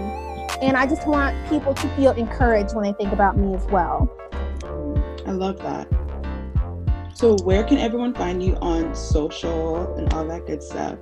and 0.61 0.77
I 0.77 0.85
just 0.85 1.07
want 1.07 1.35
people 1.49 1.73
to 1.73 1.95
feel 1.95 2.11
encouraged 2.11 2.75
when 2.75 2.83
they 2.83 2.93
think 2.93 3.11
about 3.11 3.37
me 3.37 3.55
as 3.55 3.65
well. 3.65 4.09
I 5.25 5.31
love 5.31 5.57
that. 5.59 5.87
So, 7.13 7.35
where 7.43 7.63
can 7.63 7.77
everyone 7.79 8.13
find 8.13 8.41
you 8.43 8.55
on 8.57 8.95
social 8.95 9.95
and 9.95 10.13
all 10.13 10.25
that 10.27 10.45
good 10.45 10.61
stuff? 10.61 10.97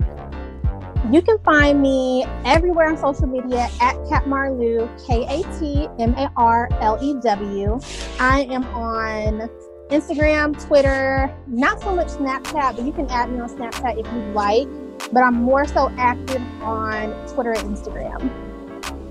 You 1.11 1.21
can 1.21 1.37
find 1.39 1.81
me 1.81 2.25
everywhere 2.45 2.87
on 2.87 2.97
social 2.97 3.27
media 3.27 3.69
at 3.79 3.95
Kat 4.09 4.25
Marlew, 4.25 4.89
K 5.05 5.23
A 5.29 5.43
T 5.59 5.87
M 5.99 6.15
A 6.15 6.31
R 6.35 6.67
L 6.81 6.97
E 6.99 7.13
W. 7.21 7.79
I 8.19 8.41
am 8.49 8.63
on 8.73 9.47
Instagram, 9.89 10.59
Twitter, 10.65 11.31
not 11.47 11.79
so 11.81 11.95
much 11.95 12.07
Snapchat, 12.07 12.75
but 12.75 12.83
you 12.85 12.91
can 12.91 13.07
add 13.11 13.31
me 13.31 13.39
on 13.39 13.49
Snapchat 13.49 13.99
if 13.99 14.11
you'd 14.11 14.33
like. 14.33 14.67
but 15.11 15.21
I'm 15.21 15.35
more 15.35 15.65
so 15.67 15.91
active 15.97 16.41
on 16.61 17.11
Twitter 17.27 17.51
and 17.53 17.77
Instagram. 17.77 18.29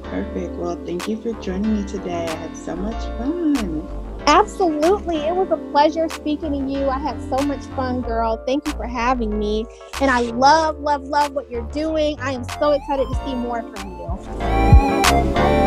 Perfect. 0.05 0.55
Well, 0.57 0.77
thank 0.85 1.09
you 1.09 1.17
for 1.21 1.33
joining 1.41 1.77
me 1.77 1.85
today. 1.85 2.27
I 2.27 2.35
had 2.35 2.57
so 2.57 2.75
much 2.77 3.03
fun. 3.19 4.04
Absolutely. 4.27 5.17
It 5.17 5.35
was 5.35 5.51
a 5.51 5.57
pleasure 5.71 6.09
speaking 6.09 6.53
to 6.53 6.73
you. 6.73 6.89
I 6.89 6.99
had 6.99 7.21
so 7.29 7.37
much 7.45 7.65
fun, 7.77 8.01
girl. 8.01 8.43
Thank 8.47 8.67
you 8.67 8.73
for 8.73 8.87
having 8.87 9.39
me. 9.39 9.67
And 10.01 10.11
I 10.11 10.21
love, 10.21 10.79
love, 10.81 11.03
love 11.05 11.33
what 11.33 11.51
you're 11.51 11.71
doing. 11.73 12.19
I 12.21 12.33
am 12.33 12.45
so 12.59 12.73
excited 12.73 13.07
to 13.07 13.15
see 13.25 13.35
more 13.35 13.63
from 13.75 13.91
you. 13.99 15.64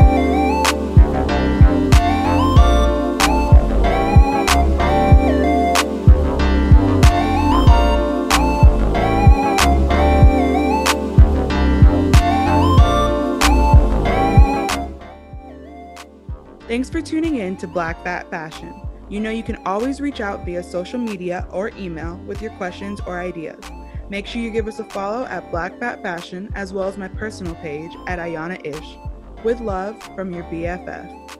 Thanks 16.67 16.89
for 16.89 17.01
tuning 17.01 17.37
in 17.37 17.55
to 17.57 17.67
Black 17.67 18.03
Fat 18.03 18.29
Fashion. 18.29 18.81
You 19.07 19.21
know 19.21 19.29
you 19.29 19.41
can 19.41 19.55
always 19.65 20.01
reach 20.01 20.19
out 20.19 20.43
via 20.43 20.61
social 20.61 20.99
media 20.99 21.47
or 21.49 21.69
email 21.77 22.17
with 22.27 22.41
your 22.41 22.51
questions 22.51 22.99
or 23.07 23.21
ideas. 23.21 23.63
Make 24.09 24.27
sure 24.27 24.41
you 24.41 24.51
give 24.51 24.67
us 24.67 24.79
a 24.79 24.83
follow 24.83 25.23
at 25.27 25.49
Black 25.49 25.79
Fat 25.79 26.03
Fashion 26.03 26.51
as 26.55 26.73
well 26.73 26.89
as 26.89 26.97
my 26.97 27.07
personal 27.07 27.55
page 27.55 27.93
at 28.07 28.19
Ayana 28.19 28.59
Ish. 28.65 28.97
With 29.45 29.61
love 29.61 29.97
from 30.13 30.33
your 30.33 30.43
BFF. 30.43 31.37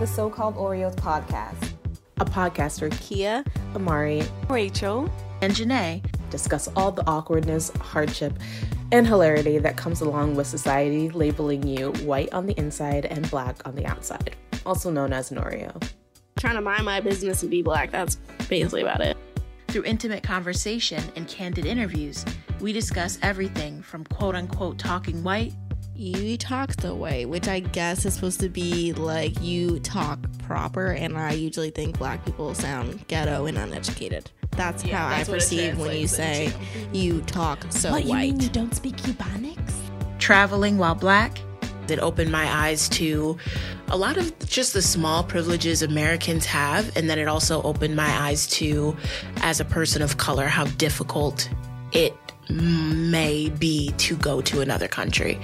The 0.00 0.06
So 0.06 0.30
Called 0.30 0.56
Oreos 0.56 0.94
podcast, 0.94 1.72
a 2.20 2.24
podcast 2.24 2.80
where 2.80 2.88
Kia, 2.88 3.44
Amari, 3.74 4.22
Rachel, 4.48 5.12
and 5.42 5.52
Janae 5.52 6.02
discuss 6.30 6.68
all 6.74 6.90
the 6.90 7.06
awkwardness, 7.06 7.70
hardship, 7.82 8.32
and 8.92 9.06
hilarity 9.06 9.58
that 9.58 9.76
comes 9.76 10.00
along 10.00 10.36
with 10.36 10.46
society 10.46 11.10
labeling 11.10 11.66
you 11.66 11.92
white 12.06 12.32
on 12.32 12.46
the 12.46 12.58
inside 12.58 13.04
and 13.04 13.30
black 13.30 13.68
on 13.68 13.74
the 13.74 13.84
outside, 13.84 14.34
also 14.64 14.90
known 14.90 15.12
as 15.12 15.30
an 15.32 15.36
Oreo. 15.36 15.86
Trying 16.38 16.54
to 16.54 16.62
mind 16.62 16.86
my 16.86 17.00
business 17.00 17.42
and 17.42 17.50
be 17.50 17.60
black, 17.60 17.90
that's 17.90 18.14
basically 18.48 18.80
about 18.80 19.02
it. 19.02 19.18
Through 19.68 19.84
intimate 19.84 20.22
conversation 20.22 21.04
and 21.14 21.28
candid 21.28 21.66
interviews, 21.66 22.24
we 22.58 22.72
discuss 22.72 23.18
everything 23.20 23.82
from 23.82 24.04
quote 24.04 24.34
unquote 24.34 24.78
talking 24.78 25.22
white 25.22 25.52
you 26.00 26.38
talk 26.38 26.74
the 26.76 26.94
way, 26.94 27.26
which 27.26 27.46
I 27.46 27.60
guess 27.60 28.06
is 28.06 28.14
supposed 28.14 28.40
to 28.40 28.48
be 28.48 28.94
like 28.94 29.40
you 29.42 29.80
talk 29.80 30.18
proper, 30.38 30.92
and 30.92 31.16
I 31.16 31.32
usually 31.32 31.70
think 31.70 31.98
black 31.98 32.24
people 32.24 32.54
sound 32.54 33.06
ghetto 33.06 33.44
and 33.44 33.58
uneducated. 33.58 34.30
That's 34.52 34.82
yeah, 34.82 34.96
how 34.96 35.08
that's 35.10 35.28
I 35.28 35.32
perceive 35.32 35.78
when 35.78 35.96
you 35.96 36.08
say 36.08 36.46
into. 36.46 36.98
you 36.98 37.20
talk 37.22 37.64
so 37.70 37.90
what, 37.90 38.04
white. 38.04 38.26
You 38.26 38.32
mean 38.32 38.40
you 38.40 38.48
don't 38.48 38.74
speak 38.74 38.96
Ebonics? 38.96 39.74
Traveling 40.18 40.78
while 40.78 40.94
black, 40.94 41.38
it 41.88 41.98
opened 41.98 42.32
my 42.32 42.50
eyes 42.50 42.88
to 42.90 43.36
a 43.88 43.96
lot 43.96 44.16
of 44.16 44.38
just 44.48 44.72
the 44.72 44.82
small 44.82 45.22
privileges 45.22 45.82
Americans 45.82 46.46
have, 46.46 46.96
and 46.96 47.10
then 47.10 47.18
it 47.18 47.28
also 47.28 47.62
opened 47.62 47.94
my 47.94 48.08
eyes 48.22 48.46
to, 48.46 48.96
as 49.42 49.60
a 49.60 49.64
person 49.66 50.00
of 50.00 50.16
color, 50.16 50.46
how 50.46 50.64
difficult 50.64 51.50
it 51.92 52.14
may 52.52 53.48
be 53.48 53.90
to 53.98 54.16
go 54.16 54.40
to 54.42 54.60
another 54.60 54.88
country. 54.88 55.38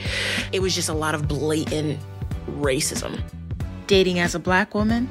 It 0.52 0.60
was 0.60 0.74
just 0.74 0.88
a 0.88 0.94
lot 0.94 1.14
of 1.14 1.28
blatant 1.28 1.98
racism. 2.50 3.20
Dating 3.86 4.18
as 4.18 4.34
a 4.34 4.38
black 4.38 4.74
woman, 4.74 5.08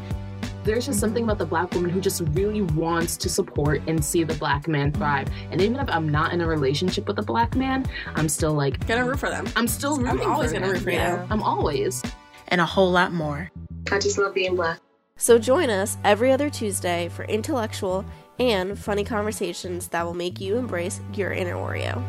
there's 0.65 0.87
just 0.87 0.99
something 0.99 1.23
about 1.23 1.37
the 1.37 1.45
black 1.45 1.71
woman 1.73 1.91
who 1.91 2.01
just 2.01 2.21
really 2.33 2.63
wants 2.63 3.17
to 3.17 3.29
support 3.29 3.81
and 3.87 4.03
see 4.03 4.23
the 4.23 4.33
black 4.33 4.67
man 4.67 4.91
thrive. 4.91 5.29
And 5.51 5.61
even 5.61 5.79
if 5.79 5.87
I'm 5.89 6.09
not 6.09 6.33
in 6.33 6.41
a 6.41 6.47
relationship 6.47 7.07
with 7.07 7.19
a 7.19 7.21
black 7.21 7.55
man, 7.55 7.85
I'm 8.15 8.27
still 8.27 8.53
like 8.53 8.85
gonna 8.87 9.05
root 9.05 9.19
for 9.19 9.29
them. 9.29 9.47
I'm 9.55 9.67
still 9.67 9.97
rooting 9.97 10.21
I'm 10.21 10.31
always 10.31 10.51
for 10.51 10.55
gonna 10.59 10.73
them. 10.73 10.75
root 10.75 10.83
for 10.83 10.91
you. 10.91 11.27
I'm 11.29 11.43
always. 11.43 12.01
And 12.47 12.59
a 12.59 12.65
whole 12.65 12.91
lot 12.91 13.13
more. 13.13 13.51
I 13.91 13.99
just 13.99 14.17
love 14.17 14.33
being 14.33 14.55
black. 14.55 14.79
So 15.17 15.37
join 15.37 15.69
us 15.69 15.97
every 16.03 16.31
other 16.31 16.49
Tuesday 16.49 17.09
for 17.09 17.25
intellectual 17.25 18.03
and 18.39 18.77
funny 18.77 19.03
conversations 19.03 19.87
that 19.89 20.05
will 20.05 20.13
make 20.13 20.39
you 20.39 20.57
embrace 20.57 20.99
your 21.13 21.31
inner 21.31 21.55
Oreo. 21.55 22.03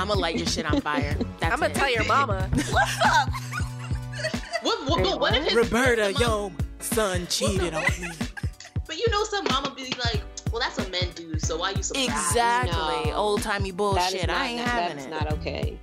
I'm 0.00 0.08
gonna 0.08 0.18
light 0.18 0.36
your 0.36 0.46
shit 0.46 0.64
on 0.64 0.80
fire. 0.80 1.14
That's 1.40 1.52
I'm 1.52 1.60
gonna 1.60 1.74
tell 1.74 1.90
your 1.90 2.04
mama. 2.04 2.48
What's 2.70 2.98
up? 3.04 3.28
what, 4.62 4.88
what, 4.88 5.02
what, 5.02 5.20
what 5.20 5.36
if 5.36 5.44
his, 5.44 5.54
Roberta, 5.54 6.14
yo, 6.14 6.52
son 6.78 7.26
cheated 7.26 7.74
on 7.74 7.82
me. 8.00 8.08
But 8.86 8.98
you 8.98 9.08
know, 9.10 9.22
some 9.24 9.44
mama 9.44 9.72
be 9.76 9.92
like, 9.98 10.22
well, 10.50 10.60
that's 10.60 10.78
what 10.78 10.90
men 10.90 11.10
do, 11.14 11.38
so 11.38 11.58
why 11.58 11.70
you 11.70 11.82
surprised? 11.82 12.10
Exactly. 12.10 13.10
No. 13.10 13.16
Old 13.16 13.42
timey 13.42 13.70
bullshit. 13.70 14.26
Not, 14.26 14.36
I 14.36 14.46
ain't 14.46 14.60
having 14.60 14.96
that's 14.96 15.06
it. 15.06 15.10
That's 15.10 15.24
not 15.24 15.32
okay. 15.38 15.78